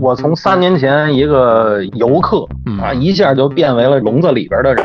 [0.00, 2.46] 我从三年前一个游客
[2.80, 4.82] 啊，一下就变为了笼子里边的人。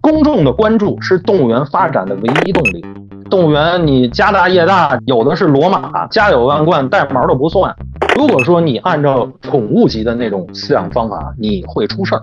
[0.00, 2.82] 公众的关注是动物园发展的唯一动力。
[3.28, 7.74] 动物园你家大业大，有的是骡马，家有万贯，带毛的不算。
[8.16, 12.22] 如果说你按照宠物级的那种饲养方法，你会出事儿。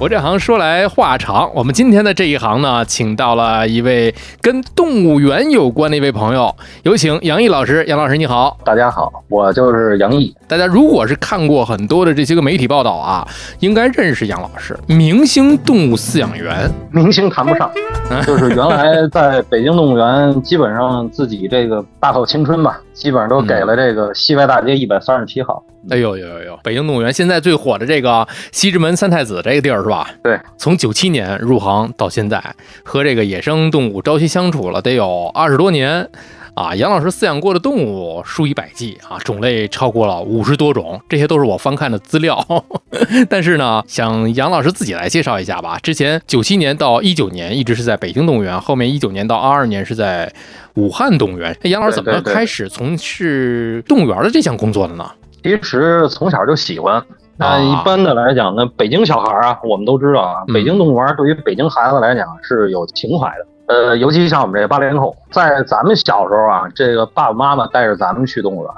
[0.00, 7.84] 我这行说来话长，我们今天的这一行呢，请到了一位跟动物园有关的一位朋友，有请杨毅老师。
[7.86, 10.34] 杨老师你好，大家好，我就是杨毅。
[10.48, 13.26] 大家如果是看过很多的这些个媒体报道啊，
[13.60, 17.70] 应该认识杨老师，明星动物饲养员，明星谈不上，
[18.26, 25.62] 就是原来在北京动物园，基本上自己这个大好青春吧，基本上都给了这个西外大街一百三十七号。
[25.90, 26.58] 哎呦呦呦呦！
[26.62, 30.08] 北京动物园现在最火的这个西直门三太子这个地儿是吧？
[30.22, 32.42] 对，从九七年入行到现在，
[32.82, 36.08] 和这个野生动物朝夕相处了得有二十多年，
[36.54, 42.38] 啊，杨老师饲养过的动物数以百计啊，种类超过了五十多种，这些都是我翻看的资料。
[43.28, 45.76] 但是呢，想杨老师自己来介绍一下吧。
[45.82, 50.32] 之前九七年到一九年一直是在北京动物园，后面一九年到二二年是在
[50.74, 51.56] 武汉动物园。
[51.62, 55.10] 杨老师怎么开始从事动物园的这项工作的呢？
[55.42, 57.02] 其实从小就喜欢。
[57.36, 63.46] 那一般的来讲呢，北京小孩啊，我们都知道啊，北京动物园对于北京孩子来讲是有情怀的。
[63.66, 68.70] 呃，尤其像我们这八零后，在咱们小时候啊，这个爸爸妈妈带着咱们去动物园。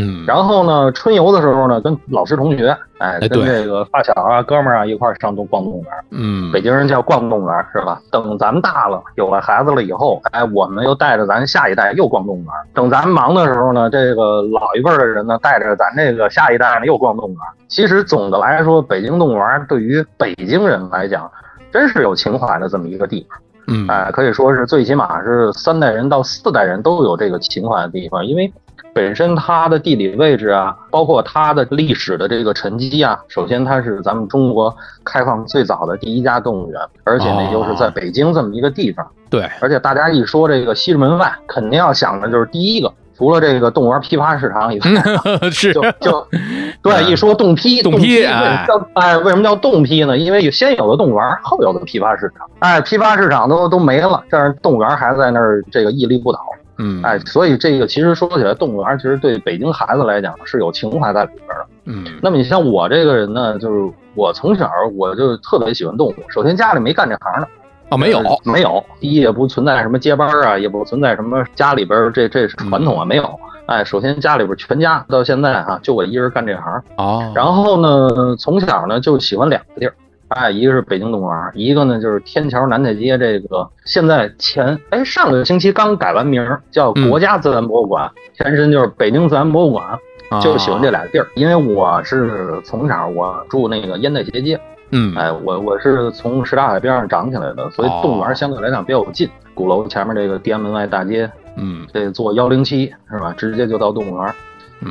[0.00, 5.92] 嗯，然后呢，春游的时候呢，跟老师同学，哎，跟这个发小啊、哥们儿啊一块儿上动逛动物园。
[6.10, 8.00] 嗯，北京人叫逛动物园是吧？
[8.12, 12.46] 等咱们大了，有了孩子了以后，哎，我们又带着咱下一代又逛动物园。
[12.72, 17.40] 等咱们忙的时候呢，这个老一辈的人呢，带着咱这个下一代呢又逛动物园。
[17.66, 21.28] 其实总的来说，北京动物园对于北京人来讲，
[21.72, 23.36] 真是有情怀的这么一个地方。
[23.68, 28.52] 嗯，哎，可以说是最起码是三代人到四代人都有这个情怀的地方，因为。
[28.94, 34.74] 本身它的地理位置啊，包括它的历史的这个沉积啊，首先它是咱们中国
[35.04, 39.06] 开放最早的第一家动物园，而且呢又是在北京这么一个地方。
[39.30, 44.86] 对，而且大家一说这个西直门外，肯定要想的就是第一个，除了这个动物园批发市场以外，
[45.50, 46.26] 是就就
[46.80, 50.16] 对，一说冻批，冻批叫哎，为什么叫冻批呢？
[50.16, 56.38] 因为有先有的动物园，后有的批发市场，哎，批发市场都都没了，但是动物园还在那儿这个屹立不倒。
[56.78, 61.66] 嗯，哎，所以这个其实说起来，动物园其实对北京孩子来讲是有情怀在里边的。
[61.86, 66.14] 嗯，那么你像我这个人呢，就是我从小我就特别喜欢动物。
[66.28, 67.48] 首先家里没干这行的，
[67.88, 68.84] 啊，没有，没有。
[69.00, 73.38] 第一也不存在什么接班啊，也不存在什么家里边这这传统啊，没有。
[73.66, 76.82] 哎，首先家里边全家到现在哈，就我一人干这行。
[76.96, 77.32] 哦。
[77.34, 79.94] 然后呢，从小呢就喜欢两个地儿。
[80.28, 83.68] 哎，一个是北京动物园，一个呢就是天桥南大街这个。
[83.84, 89.98] 现在前哎上个星期刚改完名，叫国家自然博物馆，前身就是北京自然博物馆。
[90.42, 94.60] 就喜欢这俩地儿，因为我是从小我住那个烟袋斜街，
[94.90, 99.28] 嗯，哎，我我是从什刹海边上长起来的，所以动物园相对来讲比较近。
[99.54, 103.34] 鼓楼前面这个地安门外大街，嗯，这坐幺零七是吧？
[103.36, 104.34] 直接就到动物园。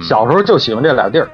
[0.01, 1.27] 小时候就喜欢这俩地儿。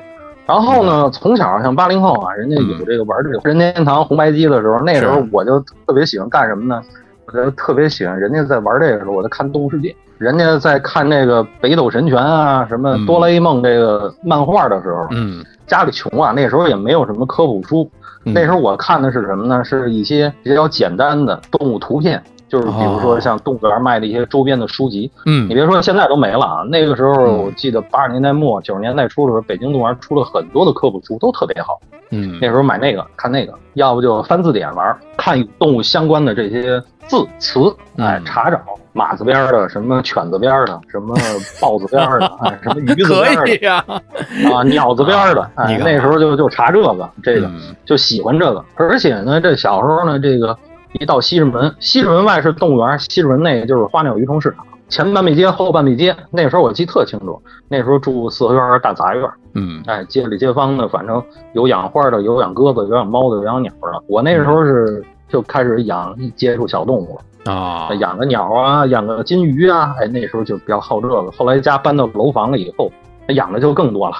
[0.46, 6.82] 然后呢，从小像八零后啊，人家有这个玩这个任天堂红白机的时候，那时候我就特别喜欢干什么呢？
[7.26, 17.90] 我就特别喜欢人家在玩这个时候，我在看《动物世界》；人家在看这个《北斗神拳》啊、什么《哆啦 A 梦》这个漫画的时候，嗯，家里穷啊，那时候也没有什么科普书，
[18.24, 19.64] 那时候我看的是什么呢？
[19.64, 22.22] 是一些比较简单的动物图片。
[22.50, 26.62] 就是比如说像动物园卖的一些周边的书籍，嗯，你别说现在都没了啊。
[26.70, 31.80] 那个时候我记得八十年代末九十年代初的时候，北京动物园出了很多的科普书，都特别好。
[32.12, 37.60] 嗯，那时候买那个看那个，要不就翻字典玩，看动物相关的这些字词，
[37.98, 38.62] 哎，查找
[38.94, 41.16] 马字边的，什么犬字边的，什么
[41.60, 47.50] 豹字边的， 哎，什么鱼字边的，啊，鸟字边的， 哎，那时候就就查这个，这个
[47.86, 48.64] 就喜欢这个。
[48.76, 50.58] 而且呢，这小时候呢，这个。
[51.00, 54.64] 一到西直门，西直门外是动物园，西直门内就是花鸟鱼虫市场。
[54.90, 57.42] 前半壁街，后半壁街，那时候我记特清楚。
[57.68, 61.20] 那时候住四合院大杂院，嗯，哎，街里街坊的，反正
[61.54, 64.04] 有养花的，有养鸽子，有养猫的，有养鸟的。
[64.08, 71.30] 我那时候是就开始养，接触小动物了啊，养个鸟啊，养个金鱼啊，哎，那时候就比较好这个。
[71.32, 72.92] 后来家搬到楼房了以后，
[73.30, 74.16] 养的就更多了。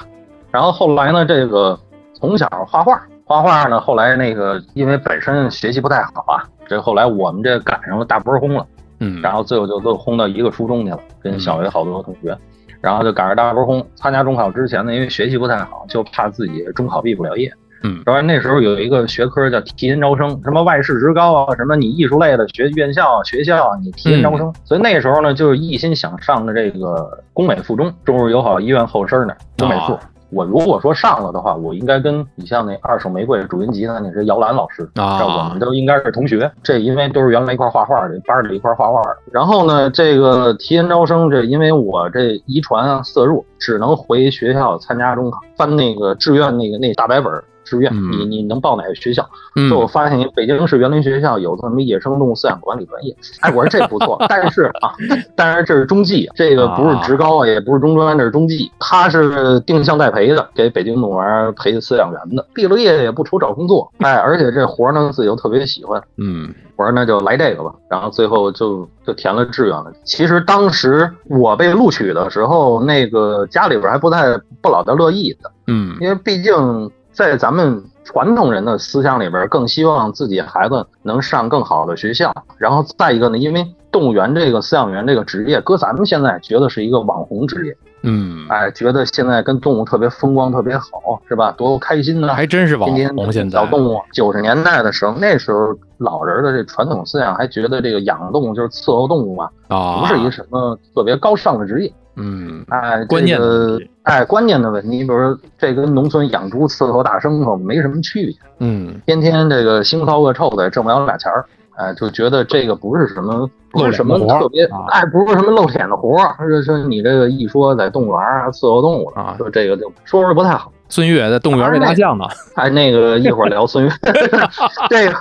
[0.52, 1.80] 然后后来呢，这个
[2.14, 3.02] 从小画画。
[3.26, 8.68] 画画呢，后来那个因为本身学习不太好啊，这后来我们这赶上了大波轰了，
[9.00, 12.38] 嗯，然后最后就都轰到一个初中去了，跟小学好多同学，
[12.82, 13.84] 然后就赶上大波轰。
[13.96, 17.52] 参加中考之前呢，因为学习不太好，就怕自己中考毕不了业。
[17.84, 30.00] 嗯，然后那时候有一个学科叫提前招生，什么外事职高啊，什么你艺术类的学院校、学校你提前招生，所以那时候呢，就是一心想上的这个工美附中，中日友好医院后身那工美附。
[30.36, 36.52] 我如果说上了的话，我应该跟你像那二手玫瑰主音吉他那是姚兰老师啊，这我们都应该是同学。
[36.64, 39.18] 这因为都是原来一块画画的班里一块画画的。
[39.32, 47.32] 然后呢，这个提前招生，这因为我这遗传啊色弱，只能回学校参加中考，翻那个志愿那个那大白本。
[47.64, 49.28] 志愿，你你能报哪个学校？
[49.70, 54.94] 说我发现一北京市园林学校有这么野生动物饲养管理专业，哎，我说这不错，但是啊，
[55.36, 69.92] 但是这是中技，这个不是职高啊，也不是中专，这是中技，他是定向代培的，给北京动物园培饲养员的，毕了业也不愁找工作，哎，而且这活呢自己又特别喜欢，嗯，我说那就来这个吧，然后最后就就填了志愿了。
[70.04, 76.92] 其实当时我被录取的时候，那个家里边还不太不老的乐意的，嗯，因为毕竟。
[77.14, 82.34] 在咱们传统人的思想里边，更希望自己孩子能上更好的学校。
[82.58, 87.78] 然后再一个呢，因为动物园这个饲养员这个职业，搁咱们现在觉得是一个网红职业。
[88.06, 91.54] 嗯，哎，觉得现在跟动物特别风光，特别好，是吧？
[91.54, 92.34] 多开心呢！
[92.34, 93.32] 还真是网红。
[93.32, 101.94] 现在小动物，九十年代的时候，那时候老人的这传统思想还觉得这个养动物就是伺候动物嘛，啊，不是一个什么特别高尚的职业。
[102.16, 108.36] 嗯，哎，关键的，哎，关键的问题，你比如说，这跟农村养猪伺候大牲口没什么区别。
[108.60, 111.46] 嗯，天天这个腥骚恶臭的，挣不了俩钱儿，
[111.76, 116.36] 哎，就觉得这个不是什么，不是什么特别，哎，不是什么露脸的活儿。
[116.48, 118.20] 是说你这个一说在动物园
[118.52, 120.73] 伺候动物啊，就这个就说着不太好。
[120.94, 123.92] 孙越在动物园喂大象呢，哎，那个一会儿聊孙越，
[124.92, 125.18] 这个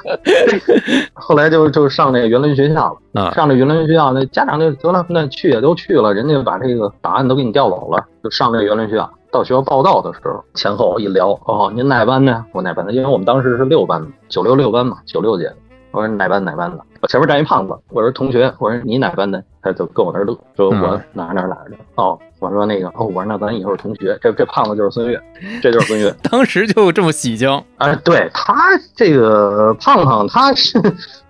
[1.14, 9.10] 后来就就上那个园林学校了，上这园林学校，那家长就得了，那去也都去了，人家把这个档案都给你调走了，就上这个园林学校。
[9.30, 12.44] 到学校报道的时候，前后一聊，哦，您哪班的？
[12.52, 12.92] 我哪班的？
[12.92, 15.50] 因为我们当时是六班，九六六班嘛，九六届。
[15.90, 16.78] 我说哪班哪班的？
[17.00, 19.42] 我前面站一胖子，我说同学，我说你哪班的？
[19.62, 21.76] 他就跟我那乐，说我哪哪哪的。
[21.94, 24.18] 哦，我说那个，哦，我说那咱以后是同学。
[24.20, 25.20] 这这胖子就是孙越，
[25.62, 26.10] 这就是孙越。
[26.28, 27.62] 当时就这么喜庆。
[27.78, 28.52] 哎，对他
[28.96, 30.76] 这个胖胖，他是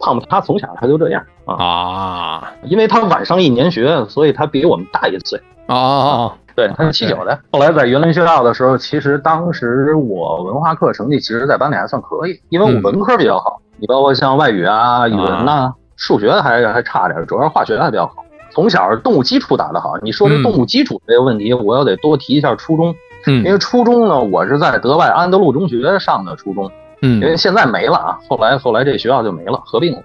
[0.01, 5.39] 胖胖，他从小他就这样啊，因为他晚上一年学，所以他比我们大一岁。
[5.67, 7.39] 哦哦哦，对，他是七九的。
[7.53, 13.61] 后来在园林学校的时候，其实当时我文化课成绩其实，在班里还算可以，因为我文科比较好。
[13.77, 18.25] 你包括像外语啊、语文呐、数学还还差点，主要是化学还比较好。
[18.55, 19.97] 从小动物基础打得好。
[20.03, 22.95] 你说这动物基础这个问题，我又得多提一下初中，
[23.27, 26.71] 因为初中呢，我是在德外安德路中学上的初中，
[27.01, 30.03] 嗯，因为现在没了啊，后来后来这学校就没了，合并了。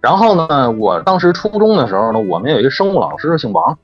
[0.00, 3.76] 然后呢，我当时初中的时候呢，我们有一个生物老师姓王，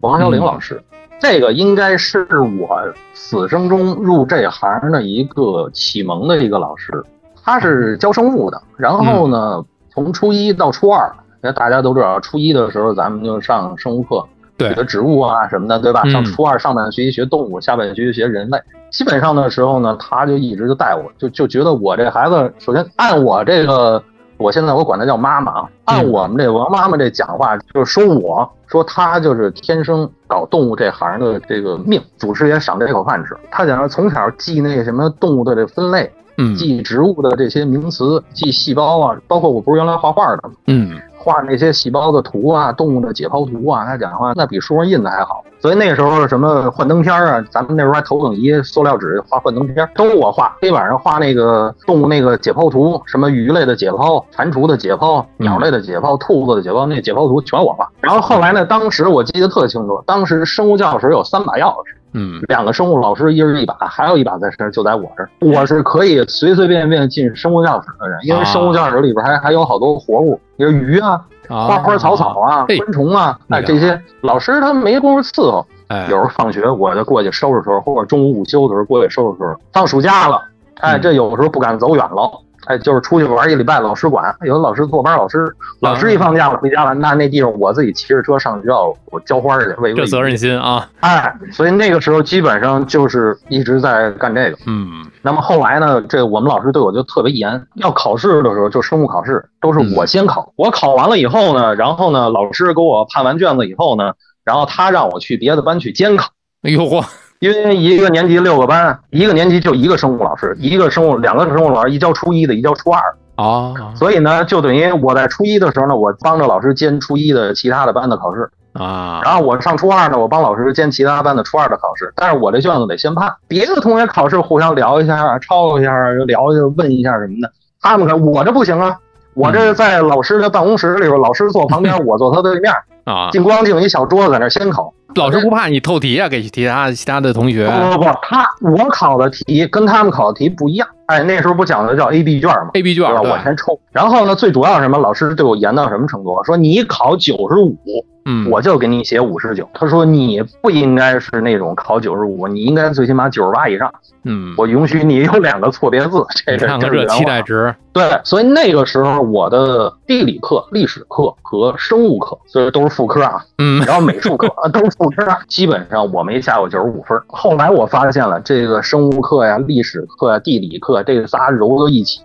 [0.00, 0.82] 王小玲老师，
[1.18, 2.26] 这个应该是
[2.60, 2.78] 我
[3.14, 7.02] 此生中入这行的一个启蒙的一个老师。
[7.44, 11.10] 他是教生物的，然后呢，从初一到初二，
[11.42, 14.24] 那大家都知道，初一的时候咱们就上生物课，
[14.56, 16.04] 对，学植物啊什么的，对吧？
[16.04, 18.58] 上初二上半学期学动物，下半学期学人类。
[18.90, 24.00] 基本上的时候呢，他就一直就带我，就就觉得我这孩子，首先按我这个，
[24.36, 33.36] 我现在我管他叫妈妈啊，按我们这王妈妈这讲话，就是说我说他就是天生搞动物这行的这个命，祖师爷赏这口饭吃。
[33.50, 36.08] 他讲从小记那什么动物的这分类。
[36.38, 45.44] 嗯记植物的这些名词，记细胞啊，包括我不是原来画画的，嗯，画那些细胞的图啊，动物的解剖图啊，他讲话那比书上印的还好。
[45.60, 50.56] 所以那时候什么幻灯片啊，咱们那时候还投影仪、塑料纸画幻灯片，都我画。
[50.60, 57.88] 黑板上画那个动物那个解剖图，什么鱼类的解剖、蟾蜍的解剖、鸟类的解剖、兔子的解剖，那解剖图全我画。
[58.00, 61.94] 然后后来呢，当时我记得特清楚，当时生物教室有三把钥匙。
[62.12, 65.30] 嗯，两个生物老师一人一把，还有一把在身，就在我这儿。
[65.40, 75.66] 我是可以随随便便进生物教室的人，因为生物教室里边还还有好多活物，比如鱼啊、花花草草啊、昆虫啊，哎，这些老师他没工夫伺候。
[75.88, 79.56] 哎，有时候放学我就过去收拾收拾，或者中午午休的时候过去收拾收拾。
[79.72, 80.42] 放暑假了，
[80.80, 82.30] 哎，这有时候不敢走远了。
[82.66, 90.88] 哎，就是出去玩一礼拜，老师管，有的老师坐班，老师老师一放假了回家了，那那地方我自己骑着车上学校，我浇花去，喂这责任心啊！
[91.00, 94.56] 哎，所以那个时候基本上就是一直在干这个。
[94.66, 104.12] 嗯，那么后来呢，这我们老师对我就特别严，要考试的时候就生物考试都是我先考，我考完了以后呢，然后呢，老师给我判完卷子以后呢，
[104.44, 106.30] 然后他让我去别的班去监考。
[106.62, 107.04] 哎呦嚯！
[107.42, 113.02] 因为一个年级六个班，一个年级就一个生物老师，一个生物两个生物老师，一教初一的，一教初二。
[113.36, 119.20] 哦，所以呢，就等于我在初一的时候呢，我帮着老师监初一的其他的班的考试啊。
[119.24, 122.12] 然后我上初二呢，我帮老师监其他班的初二的考试。
[122.14, 127.50] 但是我这卷子得先判，别的同学考试互相聊一下、抄一下、聊就问一下什么的。
[127.80, 128.96] 他们可我这不行啊，
[129.34, 132.72] 我这在老师的办公室里边，老师坐旁边， 我坐他对面
[133.02, 134.94] 啊，净光净一小桌子在那先考。
[135.16, 136.28] 老师不怕你透题啊？
[136.28, 137.66] 给其他其他的同学？
[137.68, 140.88] 不不不，他我考的题跟他们考的题不一样。
[141.06, 143.04] 哎，那时候不讲的叫 A B 卷嘛？A B 卷？
[143.04, 143.78] 我先抽。
[143.90, 144.98] 然后呢，最主要什么？
[144.98, 146.42] 老师对我严到什么程度？
[146.44, 147.76] 说你考九十五。
[148.24, 149.68] 嗯，我就给你写五十九。
[149.74, 153.92] 他说你不应该是那种考九十五，你应该最起码九十八以上。
[154.24, 156.24] 嗯，我允许你有两个错别字。
[156.46, 157.74] 这个这期待值。
[157.92, 163.44] 对，所以那个时候我的地理课、历史课和生物课，所以都是副科啊。
[163.58, 167.20] 嗯，然后美术课 啊都是副科，基本上我没下过九十五分。
[167.26, 172.20] 后来我发现了这个生物课呀、历史课呀、地理课这个仨揉到一起，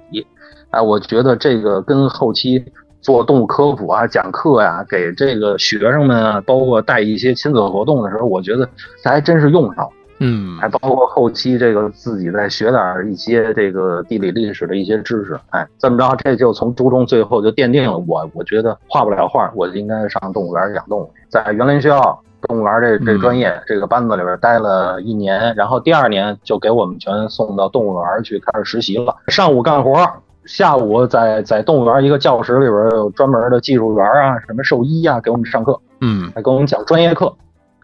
[0.70, 2.64] 哎，我觉得这个跟后期。
[3.08, 8.68] 做动物科普啊，讲课呀，给这个学生们啊，包括带一些亲子活动的时候，我觉得
[9.02, 9.90] 这还真是用上。
[10.20, 15.40] 嗯，还包括后期这个自己再学点一些这个地理历史的一些知识。
[15.52, 21.10] 哎，这么着，这就从初中最后就奠定了我，我觉得画不了画，我就应该上动物园养动物。
[21.30, 30.06] 在园林学校动物园这这专业这个班子里边待了一年，然后第二年就给我们全送到动物园去开始实习了，上午干活。
[30.48, 37.36] 下午在在动物园一个教室里边有专门的技术员啊，什么兽医啊，给我们上课，嗯，还给我们讲专业课。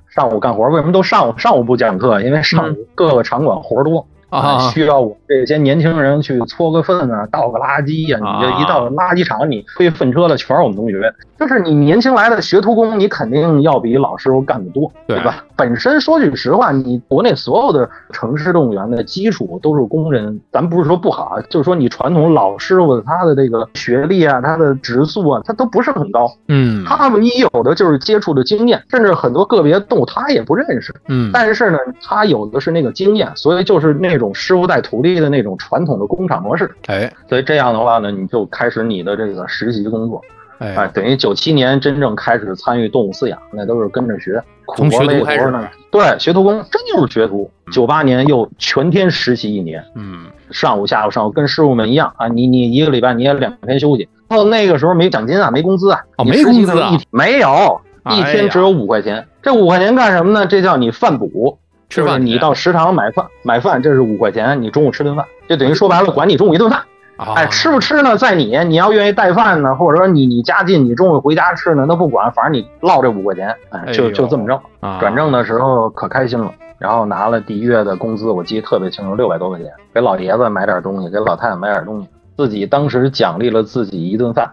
[0.08, 2.22] 上午干活，为什么都上午上午不讲课？
[2.22, 4.06] 因为上午各个场馆活多。
[4.34, 8.18] 啊，需要我这些年轻人去搓个粪啊，倒个垃圾呀。
[8.20, 11.14] 你这一到垃圾场，你推粪车的全是我们同学。
[11.40, 15.44] 就是你年轻来的学徒工，你肯定要比老师傅干得多，对吧？
[15.58, 26.32] 本身说句实话，你国内所有的城市动物园的基础都是工人，咱不是说不好啊，就是说你传统老师傅他的这个学历啊，他的职素啊，他都不是很高。
[26.48, 30.94] 嗯，他们一有的就是接触的经验，甚至很多个别动物他也不认识。
[31.10, 36.70] 嗯，但是呢，他有的是那个经验，所以就是那种师傅带徒弟的那种传统的工厂模式。
[36.86, 40.22] 哎，所以这样的话呢，你就开始你的这个实习工作。
[40.60, 44.42] 哎，等于九七年真正开始参与动物饲养，那都是跟着学，
[44.78, 45.68] 从学徒开始呢。
[45.92, 47.50] 对，学徒工真就是学徒。
[47.72, 54.08] 九八年又全天实习一年，嗯，上午下午上午跟师傅们一样啊，你你一个礼拜你也两天休息。
[54.30, 59.26] 哦，那个时候没奖金啊，没工资啊，哦，没工资啊，没有，一天只有五块钱。
[59.42, 60.46] 这五块钱干什么呢？
[60.46, 61.58] 这叫你饭补，
[61.94, 62.26] 吃饭。
[62.26, 66.82] 你到食堂买饭买饭，这是五块钱，你中午吃顿饭，就等于说白了管你中午一顿饭。
[67.18, 68.18] 哎，吃不吃呢？
[68.18, 74.60] 在你，你要愿意带饭呢，或者说你你家近，你中午回家吃呢，那不管，反正你落这五块钱，哎，就就这么着。
[75.00, 84.52] 转正的时候可开心了，然后拿了第一月的工资，我记得特别清楚，六百多块钱，给老爷子买点东西，给老太太买点东西，自己当时奖励了自己一顿饭，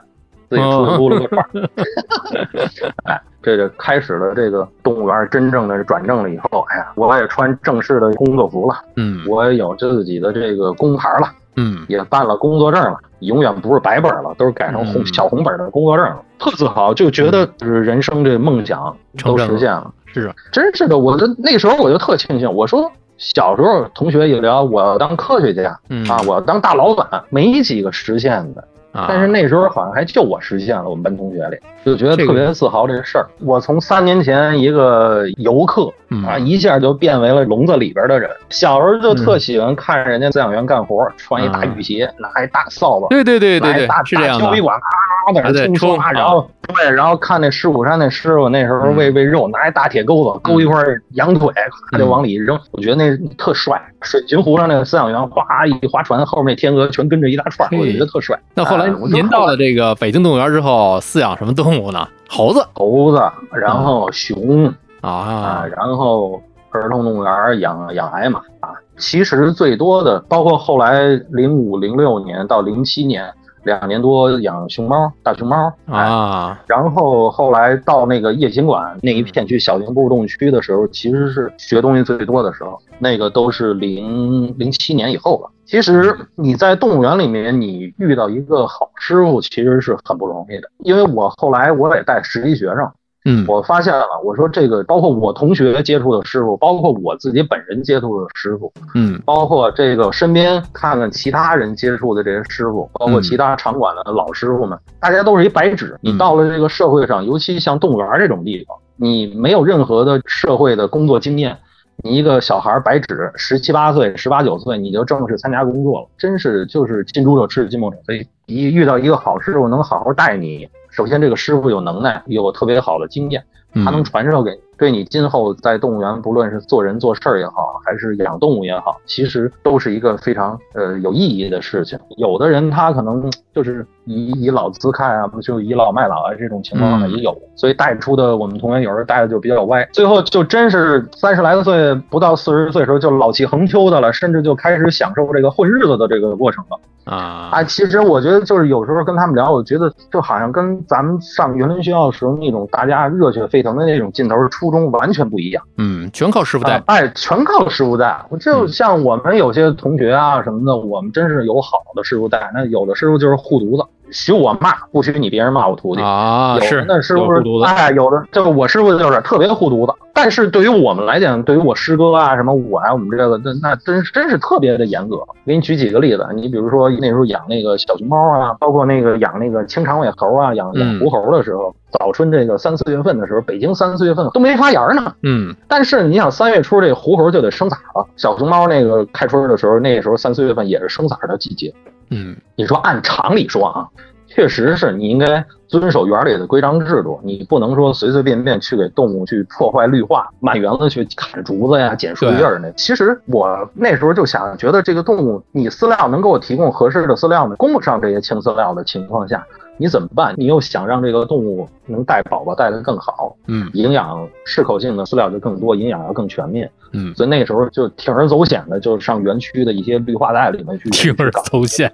[0.50, 1.47] 自己出去撸了个串。
[3.04, 11.30] 哎，这就开始了这个动物园真正的转正了以后，哎呀，我也穿正式的工作服了，嗯，我也有自己的这个工牌了。
[11.57, 19.92] 嗯，也办了工作证了，永远不是白本了，都是改成红小红本的工作证了，特自豪，就觉得就是人生这梦想都实现了。
[20.07, 28.64] 是啊，真是的，我就那时候我就特庆幸，我说小时候同学一聊，我要当科学家嗯啊，我要当大老板，没几个实现的。
[28.92, 33.26] 但是那时候好像还就我实现了，我们班同学里就觉得特别自豪这个事儿。
[33.40, 35.92] 我从三年前一个游客
[36.26, 38.28] 啊，一下就变为了笼子里边的人。
[38.49, 44.44] 小时候就特喜欢看人家饲养员干活，穿一大雨鞋，拿一大扫把，对对对对对，大是这样的。
[44.47, 51.49] 大管啊在那冲刷，然后对，然后看那狮虎山那师傅那时候喂喂肉，拿一大铁钩子勾一块羊腿，
[51.92, 52.59] 咔就往里扔。
[52.73, 53.80] 我觉得那特帅。
[54.02, 58.38] 水群湖上那个饲养员哗一划船，后面那天鹅全跟着一大串，我觉得特帅。
[58.54, 58.79] 那后来
[59.12, 62.06] 您到了这个北京动物园之后，饲养什么动物呢？
[62.28, 63.22] 猴子，猴子，
[63.52, 68.70] 然后熊啊，然后儿童动物园养养矮马啊。
[68.99, 73.32] 其实最多的，包括后来零五零六年到零七年。
[73.62, 85.50] 两年多养熊猫，大熊猫啊，然后后来到那个夜行馆那一片区小型互动区的时候，其实是学东西最多的时候，那个都是零零七年以后了。
[85.67, 90.69] 其实你在动物园里面，你遇到一个好师傅，其实是很不容易的。
[90.79, 92.90] 因为我后来我也带实习学生。
[93.25, 105.99] 嗯，我发现了，我说这个包括我同学接触的师傅，包括我自己本人接触的师傅，嗯，包括这个身边看看其他人接触的这些师傅，包括其他场馆的老师傅们，大家都是一白纸。
[106.00, 111.59] 你到了这个社会上，尤其像动物园这种地方，你没有任何的社会的工作经验，
[112.03, 118.27] 你一个小孩白纸，十七八岁、十八九岁你就正式参加工作了，真是就是近朱者赤，近墨者黑。
[118.47, 120.67] 一遇到一个好师傅，能好好带你，
[121.00, 123.42] 首先这个师傅有能耐，有特别好的经验，
[123.75, 124.59] 他能传授给你。
[124.81, 131.99] 对你今后在动物园，不论是做人做事儿也好，还是养动物也好，其实都是一个非常呃有意义的事情。
[132.17, 147.65] 有的人他可能就是以以老资看啊，不就倚老卖老啊这种情况也有，所以带出的我们同学有时候带的就比较歪，最后就真是三十来个岁不到四十岁时候就老气横秋的了，甚至就开始享受这个混日子的这个过程了啊啊！
[147.65, 154.71] 其实我觉得就是有时候跟他们聊，我觉得就好像跟咱们上园林学校时候那种大家热血沸腾的那种劲头初。
[154.71, 158.25] 中完全不一样，嗯，全靠师傅带，哎，全靠师傅带。
[158.38, 162.52] 就像我们有些同学啊什么的，我们真是有好的师傅带。
[162.55, 166.59] 那有的师傅就是护犊子，许我骂，不许你别人骂我徒弟啊。
[166.61, 169.93] 是，那师傅哎，有的就是我师傅就是特别护犊子。
[170.12, 175.17] 但是对于我们来讲，对于我师哥啊什么我啊，我们这个那那真真是特别的严格。
[175.47, 181.75] 给你举几个例子，你比如说那时候养那个小熊猫啊，包括那个养那个青长尾猴啊，养养狐猴的时候。
[181.99, 185.12] 早春这个三四月份的时候，北京三四月份都没发芽呢。
[185.25, 191.75] 嗯，但是你想三月初这狐猴就得生崽了，小熊猫那个开春的时候，那时候三四月份也是生崽的季节。
[192.11, 193.88] 嗯，你说按常理说啊，
[194.26, 202.71] 确实是你应该遵守园里的规章制度，你不能说随随便便去给动物去破坏绿化，满园子去砍竹子呀、捡树叶儿那。
[202.73, 209.47] 其实我那时候就想，觉得这个动物你饲料能给我提供合适的饲料呢，供不上这些轻饲料的情况下。
[209.80, 210.34] 你怎么办？
[210.37, 221.90] 你又想让这个动物能带宝宝带得更好，嗯，营养适口性的饲料就更多，营养要更全面，嗯，所以那时候就铤而走险的，就上园区的一些绿化带里面去铤而走险，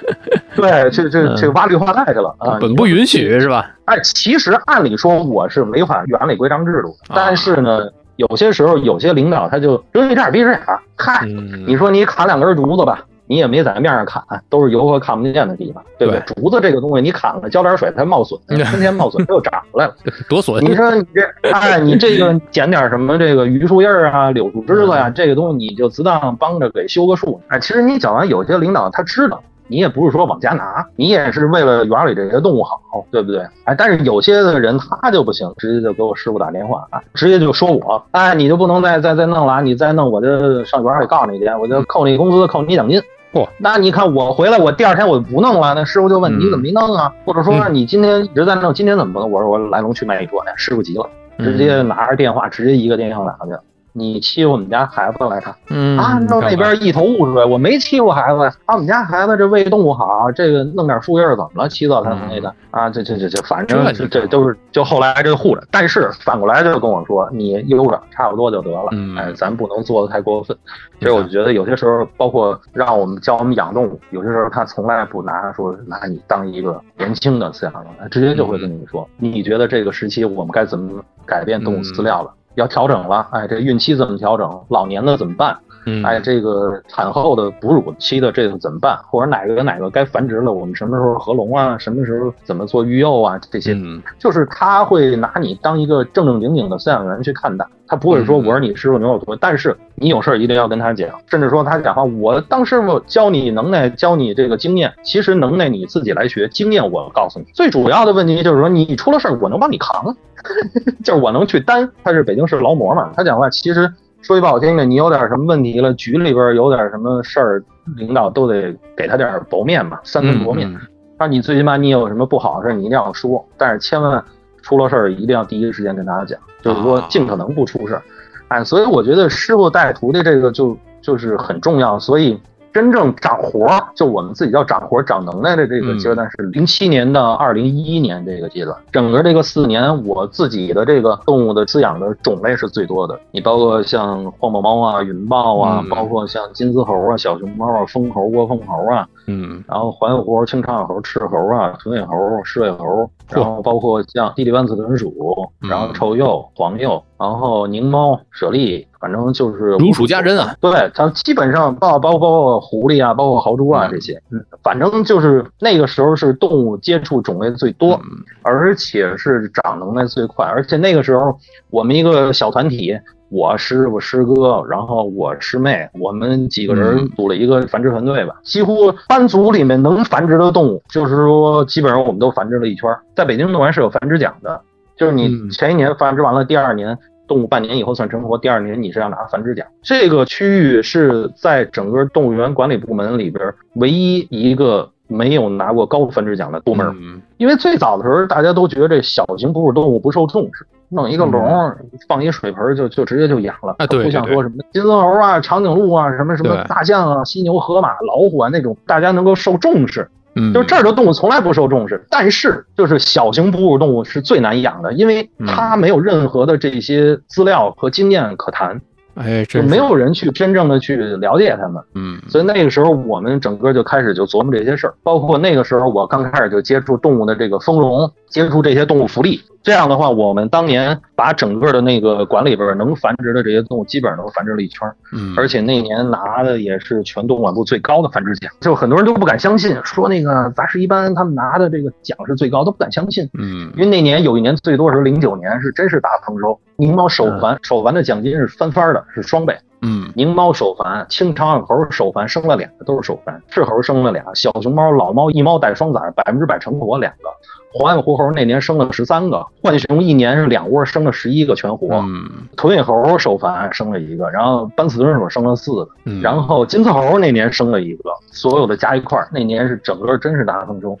[0.54, 3.74] 对，去去去挖绿化带去了啊，本不允许是吧？
[3.86, 10.60] 哎，其实按理说我是违反园里规章制度，但是呢，有些时候有些领导他就睁一只眼闭一只眼，
[10.98, 11.24] 嗨，
[11.66, 13.02] 你说你砍两根竹子吧。
[13.30, 16.20] 你也没在面上砍，都是游客看不见的地方，对不对？
[16.26, 19.94] 竹子这个东西，你砍了浇点水，它冒笋， 春天冒笋，它又长出来了，
[20.28, 20.60] 多损！
[20.64, 27.40] 你说你这，哎，你这个捡点什么这个榆树叶啊、柳树枝子呀，这个东西你就自当帮着给修个树。
[27.46, 32.80] 哎，其实你讲完，有些领导他知道，你也不是说往家拿，你也是为了园里这些动物好，
[33.12, 33.46] 对不对？
[33.62, 43.00] 哎，但是有些的人他就不行，直接就给我师傅打电话啊，直接就说我，哎，你就不能再再再弄了，你再弄我就上园里告你去，我就扣你工资，扣你奖金。
[43.32, 45.72] 不，那你看我回来，我第二天我就不弄了。
[45.74, 47.12] 那师傅就问你怎么没弄啊？
[47.24, 49.30] 或者说你今天一直在弄，今天怎么不弄？
[49.30, 53.52] 我说我来龙去脉一说，哎师傅急了，直接拿着电话，直接一个电话打过去。
[53.92, 55.54] 你欺负我们家孩子来着？
[55.68, 57.44] 嗯啊，到那边一头雾水。
[57.44, 61.68] 我没欺负孩子呀，啊，我们家孩子这喂动物好，这个弄点树叶怎么了？
[61.68, 65.62] 七色他那的啊，这这这这，反正这这都是就后来这护着。
[65.70, 68.88] 但是反过来就跟我说，你悠着差不多就得了。
[69.16, 70.56] 哎，咱不能做的太过分。
[70.98, 82.32] 其实我就觉得有些时候，包括让我们教我们养动物，有些时候他从来不拿说拿你当一个年轻的饲养员，他直接就会跟你说，你觉得这个时期我们该怎么改变动物饲料了？
[82.60, 84.48] 要调整了，哎，这孕期怎么调整？
[84.68, 85.56] 老年的怎么办？
[86.04, 88.96] 哎，这个产后的哺乳期的这个怎么办？
[89.08, 90.52] 或者哪个哪个该繁殖了？
[90.52, 91.76] 我们什么时候合笼啊？
[91.78, 93.40] 什么时候怎么做育幼啊？
[93.50, 93.74] 这些，
[94.18, 99.34] 就是他会拿你当一个正正经经的饲养员去看待，他不会说我是你师傅，你有徒。
[99.36, 107.46] 但是你有事儿一定要跟他讲，甚至说他讲话，我当师傅教你能耐，教你这个经验，其实能耐你自己来学，经验我告诉你。
[107.54, 110.14] 最主要的问题就是说，你出了事儿，我能帮你扛，
[111.04, 111.90] 就是我能去担。
[112.02, 113.92] 他是北京市劳模嘛，他讲话其实。
[114.22, 117.64] 说句不好听的，你有点什么问题了，局里边有点什么事儿，
[117.96, 120.70] 领导都得给他点薄面嘛，三分薄面。
[121.18, 124.22] 那你最起码你有什么不好的事，你一定要说，但是千万
[124.60, 128.02] 出了事儿一定要第一时间跟大家讲，就是说尽可能不出事儿。
[128.48, 132.38] 哎，所以我觉得师傅带徒弟这个就就是很重要，所以。
[132.72, 138.76] 真正长活儿，就我们自己叫长活儿、长能耐的这个阶段是零七年到二零一一年这个阶段。
[138.92, 143.18] 整个这个四年，我自己的这个动物的饲养的种类是最多的。
[143.32, 158.86] 你包括像黄毛猫啊、云豹啊，包括像金丝猴啊、小熊猫啊、蜂猴、窝蜂猴啊，嗯，然后环尾猴、青长尾猴、赤猴啊、豚尾猴、狮尾猴，然后包括像地利湾刺豚鼠，然后臭鼬、黄鼬，然后狞猫、猞猁。
[159.00, 167.98] 反正就是如数家珍啊，对，它基本上包包包括狐狸啊，包括豪猪啊这些，嗯，反正就是那个时候是动物接触种类最多，
[168.42, 171.34] 而且是长能耐最快，而且那个时候
[171.70, 172.94] 我们一个小团体，
[173.30, 184.60] 我师傅师哥，然后我师妹，我们几个人组了一个繁殖团队吧，几乎班组里面能繁殖的动物，就是说基本上我们都繁殖了一圈，在北京动物园是有繁殖奖的，
[184.98, 186.98] 就是你前一年繁殖完了，第二年。
[187.30, 189.64] 动物半年以后算成活，第二年你是要拿繁殖奖。
[189.82, 196.84] 这个区域是在整个动物园管理部门里边唯一一个没有拿过高繁殖奖的部门。
[197.00, 201.74] 嗯因为最早的时候，大家都觉得这小型哺乳动物不受重视，弄一个笼，
[202.08, 210.06] 放一水盆就就直接就养了，嗯啊对不像说什么金丝猴啊、长颈鹿啊、什么什么大象啊、犀牛、河马、老虎啊那种，大家能够受重视。
[210.36, 215.46] 嗯，就是这儿的动物从来不受重视，但是就是小型哺乳动物是最难养的，因为嗯。
[215.46, 218.80] 它没有任何的这些资料和经验可谈，
[219.14, 221.82] 哎，就没有人去真正的去了解它们。
[221.94, 222.20] 嗯。
[222.28, 229.42] 所以那个时候，我们整个就开始就琢磨这些事儿，包括那个时候我刚开始就接触动物的这个丰容，接触这些动物福利。
[229.62, 243.28] 这样的话，我们当年把整个的那个馆里边能繁殖的这些动物基本上都繁殖了一圈儿，嗯，而且那年拿的也是全动物管部最高的繁殖奖，就很多人都不敢相信，说那个杂食一般他们拿的这个奖是最高，都不敢相信。
[243.34, 249.54] 嗯因为那年有一年最多是零九年，是真是大丰收，狞猫首繁，首繁的奖金是翻番儿的，是双倍。
[249.82, 253.42] 嗯狞猫首繁，青长耳猴首繁生了两个，都是首繁。
[253.48, 257.28] 赤猴生了俩，小熊猫、老猫一猫带双崽，百分之百成活两个。
[257.72, 261.86] 黄眼狐猴那年生了十三个，浣熊一年是两窝生了十一个全活。
[261.96, 270.98] 嗯豚尾猴首繁生了一个，然后斑刺豚鼠生了四个，嗯，然后金丝猴那年生了一个，所有的加一块儿，那年是整个真是大丰收。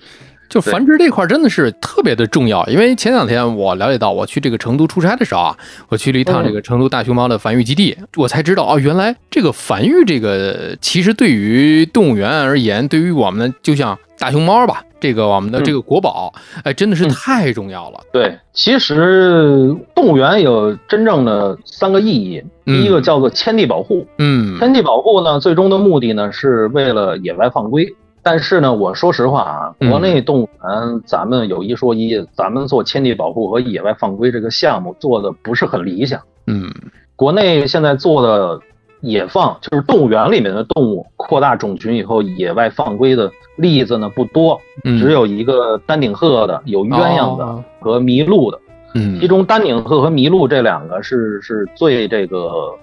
[0.50, 5.56] 就繁殖这块儿真的是特别的重要，因为前两天我了解到，我去这个成都出差的时候啊，
[5.88, 16.32] 我去了一趟这个成都大熊猫的繁育基地，我才知道哦，原来这个繁育这个其实对于动物园而言，对于我们就像大熊猫吧，这个我们的这个国宝，
[16.64, 18.00] 哎，真的是嗯太重要了。
[18.12, 24.04] 对，其实动物园有真正的三个意义，第一个叫做迁地保护。
[24.18, 27.86] 嗯迁地保护呢，最终的目的呢是为了野外放归。
[28.22, 29.90] 但是呢，我说实话啊，嗯。
[29.90, 36.20] 国内动物园咱们有一说一，咱们做迁地保护和野外放归这个项目做的不是很理想。
[36.46, 36.70] 嗯。
[37.16, 38.60] 国内现在做的
[39.00, 47.64] 野放，就是动物园里面的动物扩大种群以后野外放归的例子呢不多，嗯，只有一个丹顶鹤的，有鸳鸯的哦。
[47.80, 48.58] 和麋鹿的。
[48.94, 49.18] 嗯。
[49.20, 52.74] 其中丹顶鹤和麋鹿这两个是是最这个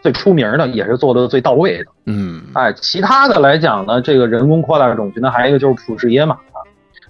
[0.00, 1.90] 最出名的，也是做的最到位的。
[2.06, 6.36] 嗯哎，其他的来讲呢，这个人工扩大种群呢，还有一个就是普氏野马。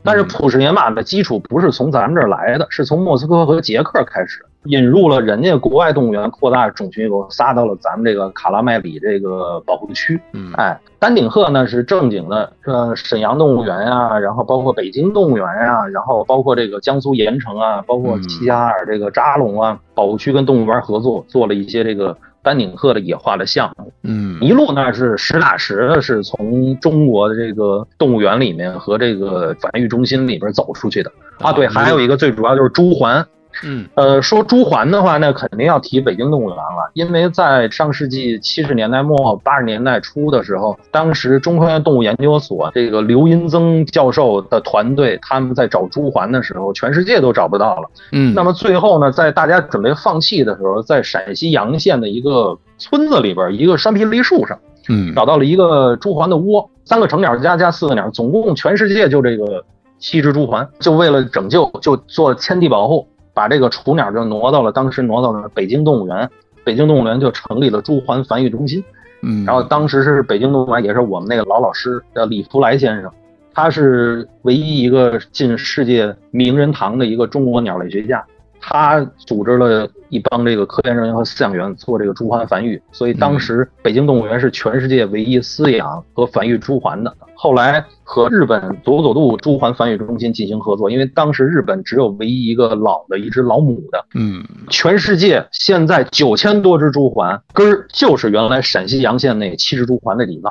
[0.05, 10.19] 但是普氏野马的基础不是从咱们这儿来的，是从莫斯科和捷克开始引入了人家国外动物园扩大种群以后，撒到了咱们这个卡拉麦里这个保护区。
[10.33, 23.93] 嗯哎，丹顶鹤呢是正经的，呃，沈阳动物园呀、然后包括北京动物园呀、然后包括这个江苏盐城啊，包括齐齐哈尔这个扎龙啊，保护区跟动物园合作做了一些这个丹顶鹤的野化的项目。
[24.03, 31.53] 嗯麋鹿那是实打实的，是从中国的这个动物园里面和这个繁育中心里边走出去的啊。
[31.53, 33.25] 对，还有一个最主要就是朱鹮。
[33.65, 47.89] 嗯呃，说朱鹮的话，那肯定要提北京动物园了，因为在上世纪七十年代末八十年代初的时候，当时中科院动物研究所这个刘荫增教授的团队，他们在找朱鹮的时候，全世界都找不到了。
[48.13, 54.59] 嗯，那么最后呢，在大家准备放弃的时候，在陕西洋县的一个村子里边，一个山皮梨树上。
[54.91, 59.63] 嗯找到了一个朱鹮的窝，三个成鸟加加四个鸟，总共全世界就这个
[59.99, 63.07] 七只朱鹮，就为了拯救，就做迁地保护，
[63.39, 66.29] 把这个雏鸟就挪到了当时挪到了北京动物园，
[66.65, 68.83] 北京动物园就成立了朱鹮繁育中心。
[69.23, 73.09] 嗯，然后当时是北京动物园，也是我们那个老老师叫李福来先生，
[73.55, 78.27] 他是唯一一个进世界名人堂的一个中国鸟类学家。
[78.61, 87.15] 他组织了一帮这个科研人员和饲养员做这个猪环繁育，所以当时北京动物园是全世界唯一饲养和繁育猪环的。
[87.35, 100.49] 后来和日本佐佐渡猪环繁育中心进行合作，因为当时日本只有唯一一个老的一只老母的，嗯全世界现在九千多只猪环，根儿就是原来陕西洋县那七只猪环的底子。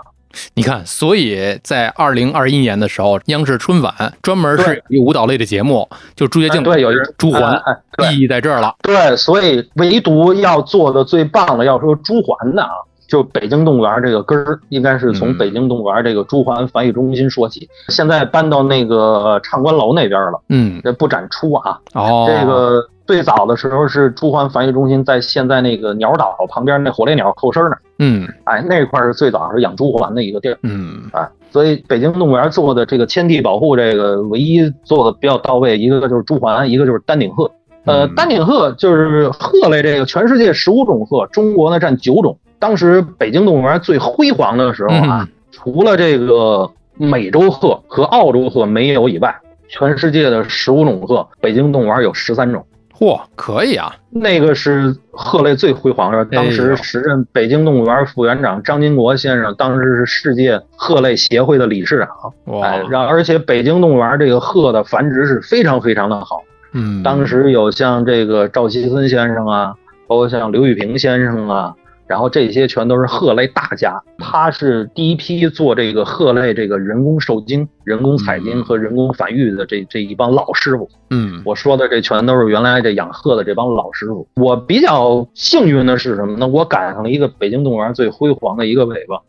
[0.54, 8.76] 你看，所以在二零二一年的时候，央视春晚专门是一舞蹈类的节目，就朱洁静哎对，有一朱鹮，哎哎对意义在这儿了。
[8.82, 12.70] 对，所以唯独要做的最棒的，要说朱鹮的啊，
[13.08, 17.70] 就北京动物园这个根儿，应该是从嗯北京动物园这个朱鹮繁育中心说起。
[17.90, 21.80] 现在搬到那个畅观楼那边了，嗯，这不展出啊。
[21.94, 30.58] 哦，这个最早的时候是朱鹮繁育中心在现在那个鸟岛旁边那火烈鸟后身那儿，嗯哎，那块是最早是养朱鹮的一个地儿。
[30.62, 37.50] 嗯啊，所以北京动物园做的这个迁地保护，这个唯一做的比较到位，一个就是朱鹮，一个就是丹顶鹤。
[37.86, 42.38] 呃，嗯丹顶鹤就是鹤类，这个全世界十五种鹤，中国呢占九种。
[42.60, 49.34] 当时北京动物园最辉煌的时候啊，嗯除了这个美洲鹤和澳洲鹤没有以外，
[49.70, 52.66] 全世界的十五种鹤，北京动物园有十三种。
[52.98, 53.96] 嚯，可以啊！
[54.10, 62.62] 那个是鹤类最辉煌的，当时时任北京动物园副园长张金国先生，当时是世界鹤类协会的理事长。
[62.62, 66.42] 哎，让而且北京动物园这个鹤的繁殖是非常非常的好。
[66.74, 69.76] 嗯，当时有像这个赵锡森先生啊，
[70.08, 71.76] 包括像刘玉平先生啊。
[72.08, 80.90] 然后这些全都是鹤类大家，他是第一批做这个鹤类这个人工受精、人工采精和人工繁育的这这一帮老师傅。
[81.10, 84.28] 嗯，我说的这全都是原来这养鹤的这帮老师傅。
[84.36, 86.48] 我比较幸运的是什么呢？
[86.48, 89.22] 我赶上了一个北京动物园最辉煌的一个尾巴。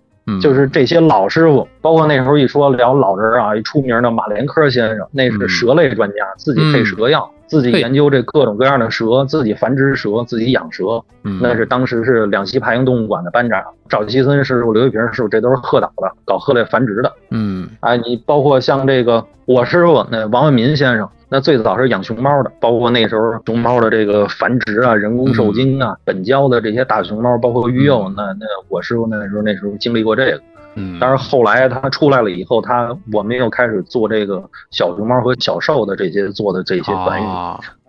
[0.43, 11.03] 就是这些老师傅，包括那时候一说聊老人啊，一出名的马连科先生，那是蛇类专家，自己配蛇药，自己研究这各种各样的蛇，自己繁殖蛇，自己养蛇。
[11.41, 17.13] 那是当时是两栖爬行动物馆的班长，赵其森师傅、刘玉平师傅，这都是鹤岛的，搞鹤类繁殖的。
[17.31, 21.09] 嗯，哎，你包括像这个我师傅那王文民先生。
[21.31, 30.41] 那最早是养熊猫的，包括那时候熊猫的这个繁殖啊、人工受精啊、本交的这些大熊猫，包括育幼，那那我师傅那时候那时候经历过这个。
[30.79, 37.27] 嗯，但是后来他出来了以后，他我们又开始做这个小熊猫和小兽的这些做的这些繁育。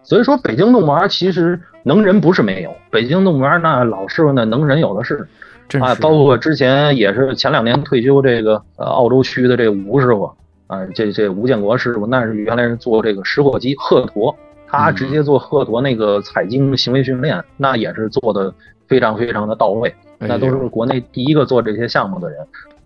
[0.03, 5.27] 所以说，北京动物园其实能人不是没有，北京动物园那老师傅那能人有的是。
[5.79, 10.31] 啊，包括之前也是前两年退休这个呃澳洲区的这吴师傅。
[10.65, 14.35] 啊，这这吴建国师傅那是原来是做这个食火鸡鹤驮，
[14.67, 18.53] 他直接做鹤驮那个采精行为训练，那也是做的
[18.87, 22.37] 非常非常的到位，那都是国内第一个做这些项目的人。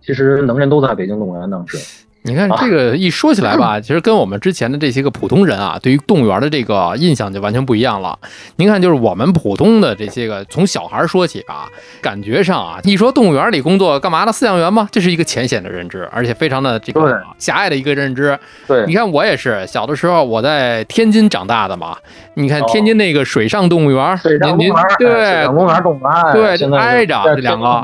[0.05, 1.77] 其实能人都在北京动物园当时。
[2.25, 8.17] 你看这个一说起来吧，其实跟我们之前的这些个普通人啊，对于动物园的这个印象就完全不一样了。
[8.55, 11.67] 您看，就是我们普通的这些个从小孩说起吧，
[12.01, 14.87] 感觉上啊，一说动物园里工作干嘛的饲养员吗？
[14.89, 18.39] 这是一个浅显的认知，而且非常的这个狭隘的一个认知。
[18.65, 21.97] 对，你看我也是小的时候我在天津长大的嘛，
[22.35, 27.83] 你看天津那个水上动物园，水上公园，对，水上公园动物园，对，挨着这两个。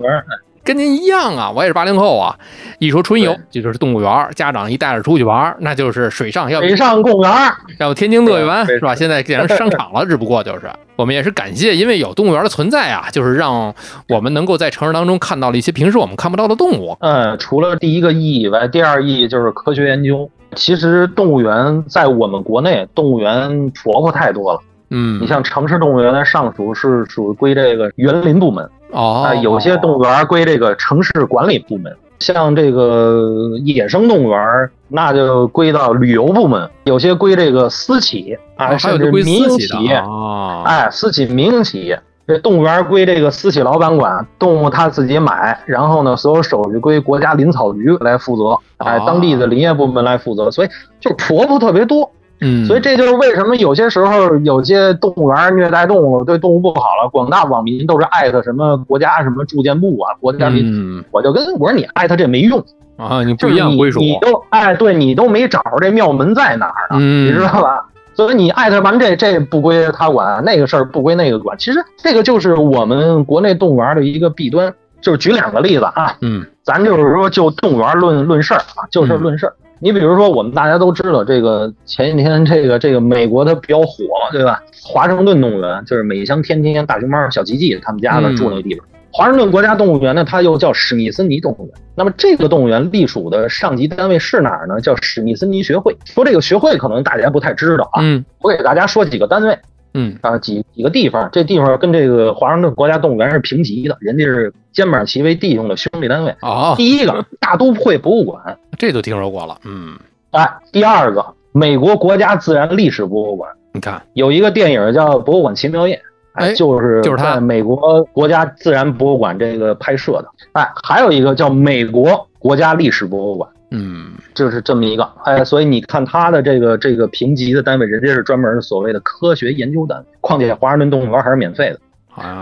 [0.70, 2.36] 跟您一样啊，我也是八零后啊。
[2.78, 7.32] 一说春游，这就是动物园，家长一带着出去玩，那就是水上要水上公园，
[7.80, 8.94] 要天津乐园是吧？
[8.94, 13.74] 现在变成商场了，只不过就是我们也是感谢，因为有动物园的存在啊，就是让
[14.08, 16.96] 我们能够在城市当中看到了一些平时我们看不到的动物。
[17.00, 20.30] 嗯，除了第一个意义以外，第二意义就是科学研究。
[20.56, 24.60] 其实动物园在我们国内，动物园婆婆太多了。
[24.92, 28.70] 嗯，你像城市动物园的，上属是属于归这个园林部门。
[28.92, 52.12] 哦，有些动物园归这个城市管理部门，像这个野生动物园，那就归到旅游部门；有些归这个私企啊，甚至民营企业啊，哎，私企、民营企业，这动物园归这个私企老板管，动物他自己买，然后呢，所有手续归国家林草局来负责，哎，当地的林业部门来负责，所以就婆婆特别多。
[52.42, 62.64] 嗯，所以这就是为什么有些时候有些动物园虐待动物，对动物不好了，广大网民都是艾特什么国家什么住建部啊，国家民，我就跟我说你艾特这没用
[62.98, 67.86] 啊，你不一样归属，你都哎，对你都没找着这庙门在哪儿呢，你知道吧？
[68.14, 71.58] 所以你艾特完这这不归他管，那个事儿不归那个管。
[71.58, 74.74] 其实这个就是我们国内动物园的一个弊端。
[75.02, 79.54] 就是举两个例子啊，嗯，咱就是说就动物园论论事儿啊，就事论事儿。
[79.80, 84.62] 你比如说，我们大家都知道，这个前几天这个这个美国它比较火，对吧？
[84.84, 88.86] 华盛顿动物园就是美香天天大熊猫小吉吉他们家的住那个地方。
[89.12, 91.74] 华盛顿国家动物园呢，它又叫史密森尼动物园。
[91.96, 94.80] 那么这个动物园隶属的上级单位是哪儿呢？
[94.80, 95.96] 叫史密森尼学会。
[96.06, 99.58] 说这个学会可能大家不太知道啊，嗯，我给大家说几个单位。
[99.96, 106.74] 嗯啊，几几个地方，这地方跟这个华盛顿国家动物园是平级的，人家是肩膀齐为弟兄的兄弟单位啊。
[106.78, 109.58] 第一个大都会博物馆，这都听说过了。
[109.66, 110.00] 嗯，
[110.32, 115.96] 哎，第二个美国国家自然历史博物馆，你看有一个电影叫《博物馆奇妙夜》，
[116.42, 120.30] 哎，就是就是在美国国家自然博物馆这个拍摄的。
[120.54, 123.50] 哎，还有一个叫美国国家历史博物馆。
[123.72, 130.06] 嗯，就是这么一个，哎，所以你看他的这个这个评级的单位，人家是专门所谓的科学研究单位。
[130.22, 131.80] 况且华盛顿动物园还是免费的。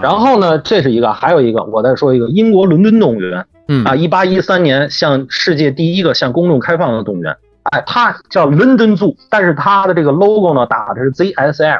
[0.01, 3.45] 然后呢，这是一个，还有一个，我再说一个，英国伦敦动物园。
[3.69, 7.36] 嗯啊，一八一三年向世界第一个向公众开放的动物园。
[7.63, 11.80] 哎，它叫 London Zoo，但是它的这个 logo 呢打的是 ZSL。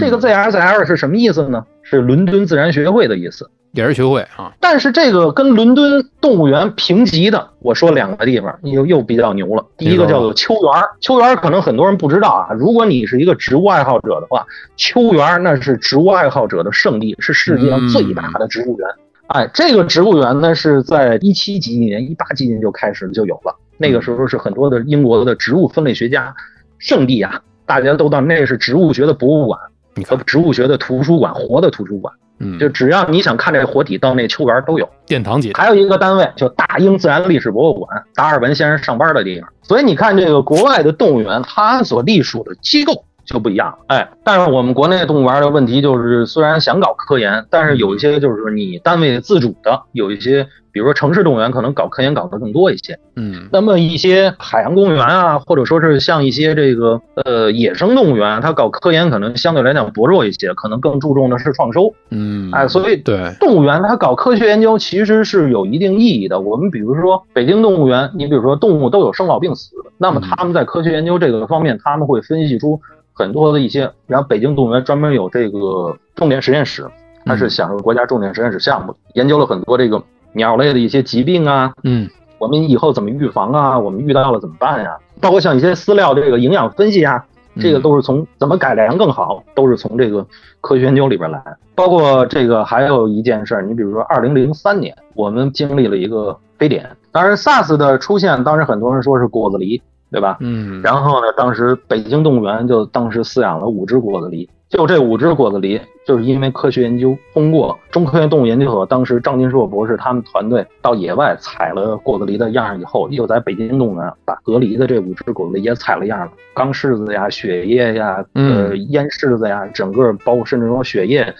[0.00, 1.64] 这个 ZSL 是什么意思呢？
[1.82, 3.50] 是伦敦自然学会的意思。
[3.74, 9.66] 也是学会啊，但是这个跟伦敦动物园平级的，我说两个地方又又比较牛了。
[9.76, 12.54] 第一个叫做秋园，秋园可能很多人不知道啊。
[12.54, 18.88] 如果你是一个植物爱好者的话，秋园那是植物爱好者的圣地，是世界上最大的植物园。
[19.26, 23.56] 哎，这个植物园呢是在一七几几年、一八几年就开始就有了。
[23.76, 26.32] 那个时候是很多的英国的植物分类学家
[26.78, 29.58] 圣地啊，大家都到那是植物学的博物馆。
[30.06, 32.12] 和植物学的图书馆，活的图书馆。
[32.38, 35.52] 嗯，就只要你想看这个活体，到那秋园都有殿堂级。
[35.54, 39.48] 还有一个单位叫大英自然历史博物馆，达尔文先生上班的地方。
[39.62, 43.78] 所以你看，这个国外的动物园，它所隶属的机构就不一样了。
[43.88, 50.48] 哎，但是我们国内动物园的问题就是，虽然想搞科研，但是有一些就是你单位自主的，有一些。
[50.74, 66.40] 比如说城市动物园可能搞科研搞得更多一些，嗯，那么一些海洋公园啊，或者说是像一些这个呃野生动物园，它搞科研可能相对来讲薄弱一些，可能更注重的是创收，嗯，哎，所以对动物园它搞科学研究其实是有一定意义的。
[66.40, 72.80] 我们比如说北京动物园，你比如说动物都有生老病死，那么他们在科学研究这个方面，他们会分析出
[73.12, 76.84] 很多的一些，然后北京动物园专门有这个重点实验室，
[77.24, 80.02] 它是享受国家重点实验室项目，研究了很多这个。
[80.34, 83.78] 鸟类的一些疾病啊，嗯，我们以后怎么预防啊？
[83.78, 84.96] 我们遇到了怎么办呀？
[85.20, 87.24] 包括像一些饲料这个营养分析啊，
[87.60, 90.26] 这个都是从怎么改良更好，都是从这个
[90.60, 91.40] 科学研究里边来。
[91.74, 100.36] 包括这个还有一件事儿，你比如说二零零三年，我们经历了一个非典，当然 SARS 的出现，当时很多人说是果子狸，对吧？
[100.40, 104.48] 嗯，然后呢，当时北京动物园就当时饲养了五只果子狸。
[104.74, 121.32] 就这五只果子狸，就是因为科学研究通过中科院动物研究所，当时张金硕博士他们团队到野外采了果子狸的样以后，又在北京动物园把隔离的这五只果子狸也采了样了，钢柿子呀、血液呀、呃烟柿子呀，整个包括甚至说血液。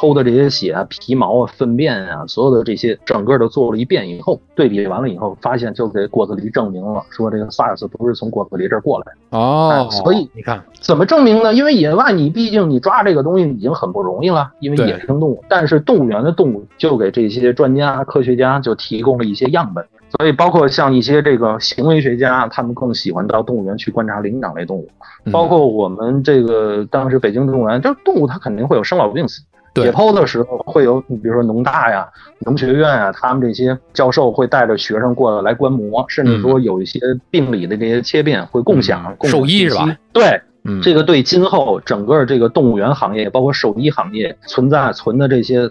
[0.00, 9.88] 抽的这些血啊、皮毛啊、粪便啊，所有的这些整个都做了一遍以后，对比完了以后，发现就给果子狸证明了，说这个 SARS 不是从果子狸这儿过来的哦。
[9.90, 11.52] 所以你看怎么证明呢？
[11.52, 15.44] 因为野外你毕竟你抓这个东西已经很不容易了，因为野生动物。
[15.48, 19.84] 但是动物园的动物就给这些专家、科学家就提供了一些样本。
[20.18, 24.88] 所以包括像一些这个行为学家，他们更喜欢到动物园去观察灵长类动物。
[25.30, 29.42] 包括我们这个当时北京动物园，就是动物它肯定会有生老病死。
[29.74, 32.08] 解剖的时候会有，你比如说农大呀、
[32.40, 36.98] 农学院啊，他们这些教授会带着学生过来来观摩，甚至说有一些
[37.30, 39.16] 病理的这些切片会共享。
[39.22, 39.96] 兽医是吧？
[40.12, 40.40] 对，
[40.82, 45.70] 这个对今后整个这个动物园行业，包括兽医行业存在存的这些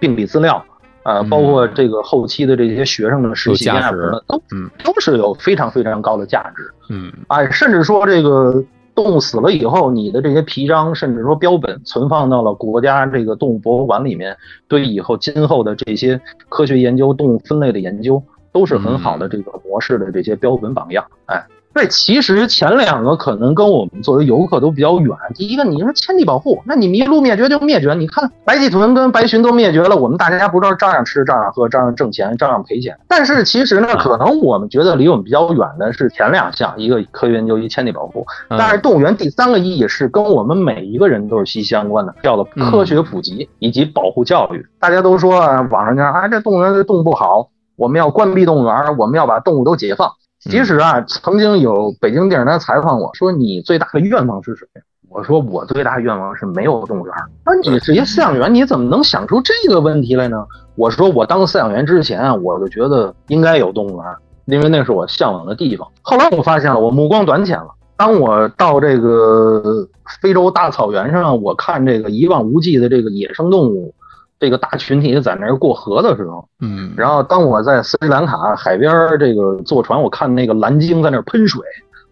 [0.00, 0.64] 病理资料，
[1.04, 4.42] 呃，包括这个后期的这些学生的实习啊什么的，都
[4.82, 6.62] 都是有非常非常高的价值。
[6.90, 8.64] 嗯，哎，甚至说这个。
[8.96, 21.04] 动物死了以后，你的这些皮章，甚至说标本，存放到了国家这个动物博物馆里面，对以后今后的这些科学研究、动物分类的研究，都是很好的这个模式的这些标本榜样。
[21.26, 21.46] 哎。
[21.76, 25.14] 对，其实前两个可能跟我们作为游客都比较远。
[25.34, 32.98] 第一个，你说迁地保护，那你麋鹿灭绝就灭绝，你看白鳍豚跟白鲟都灭绝了，我们大家不知道照样吃、照样喝、照样挣钱、照样赔钱。
[33.06, 38.26] 但是其实呢，可能我们觉得离我们比较远的是前两项，一个科学研究，一迁地保护。
[38.48, 44.66] 但是动物园第三个意义是跟我们每一个人都是息息相关的，叫做科学普及以及保护教育。
[44.80, 45.38] 大家都说
[45.70, 50.10] 网上讲啊，这动物园这动物不好，我们要关闭动物园，我们要把动物都解放。
[50.48, 60.36] 其实啊，曾经有北京电视台采访我说：“你最大的愿望是什么？”我说：“我最大愿望是没有动物园。”那你是一饲养员，你怎么能想出这个问题来呢？
[60.74, 64.04] 我说：“我当饲养员之前啊，我就觉得应该有动物园，
[64.46, 65.88] 因为那是我向往的地方。
[66.02, 67.68] 后来我发现了，我目光短浅了。
[67.96, 69.88] 当我到这个
[70.20, 73.94] 非洲大草原上，我看这个一望无际的这个野生动物。”
[74.38, 81.62] 这个大群体在那儿过河的时候，嗯，然后当我在斯里兰卡海边这个坐船，我看那个蓝鲸在那儿喷水，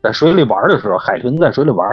[0.03, 1.87] 在水里玩的时候，海豚在水里玩，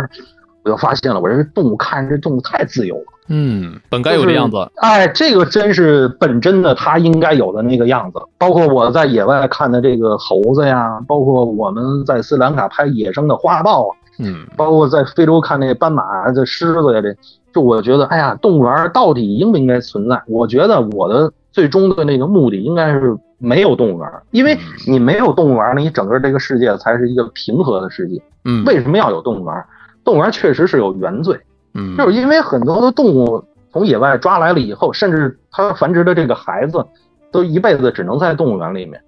[0.64, 8.20] 我就发现了，我这动物看这动物太自由了，嗯，本该有的样子，哎，这个真是本真的它应该有的那个样子。
[8.38, 17.16] 包括我在野外看的这个猴子呀，包括我们在斯里兰卡拍野生的花豹啊，嗯，包括在非洲看那斑马、这狮子呀，这。
[17.54, 20.22] 就我觉得，哎呀，动物园到底应不应该存在？
[20.26, 24.58] 我觉得我的最终的那个目的应该是没有动物园，因为
[24.88, 28.22] 你没有动物园，你整个这个世界才是一个平和的世界。
[28.46, 29.66] 嗯，为什么要有动物园？
[30.06, 31.38] 动物园确实是有原罪。
[31.74, 36.86] 嗯，就是因为很多的动物从野外抓来了以后，甚至它繁殖的这个孩子，
[37.34, 39.02] 都一辈子只能在动物园里面。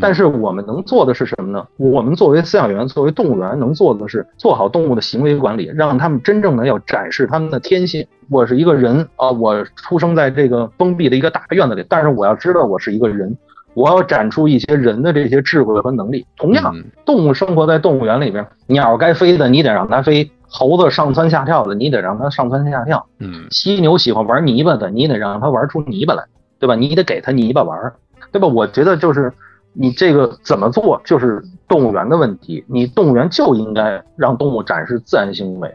[0.00, 1.66] 但是我们能做的是什么呢？
[1.76, 8.06] 我们作为饲养员，作为动物园，能做的是做好动物的行为管理，让他们真正的要展示他们的天性。
[8.28, 13.34] 我是一个人啊，我出生在这个封闭的一个大院子里，但是我要知道我是一个人，
[13.74, 16.26] 我要展出一些人的这些智慧和能力。
[16.36, 16.74] 同样，
[17.06, 26.24] 动物生活在动物园里边，鸟该飞的你得让它飞，猴子上蹿下跳的你得让它上蹿下跳，嗯，犀牛喜欢玩泥巴的你得让它玩出泥巴来，
[26.58, 26.74] 对吧？
[26.74, 27.92] 你得给它泥巴玩，
[28.32, 28.48] 对吧？
[28.48, 29.32] 我觉得就是。
[29.78, 32.64] 你这个怎么做，就是动物园的问题。
[32.66, 35.72] 你动物园就应该让动物展示自然行为，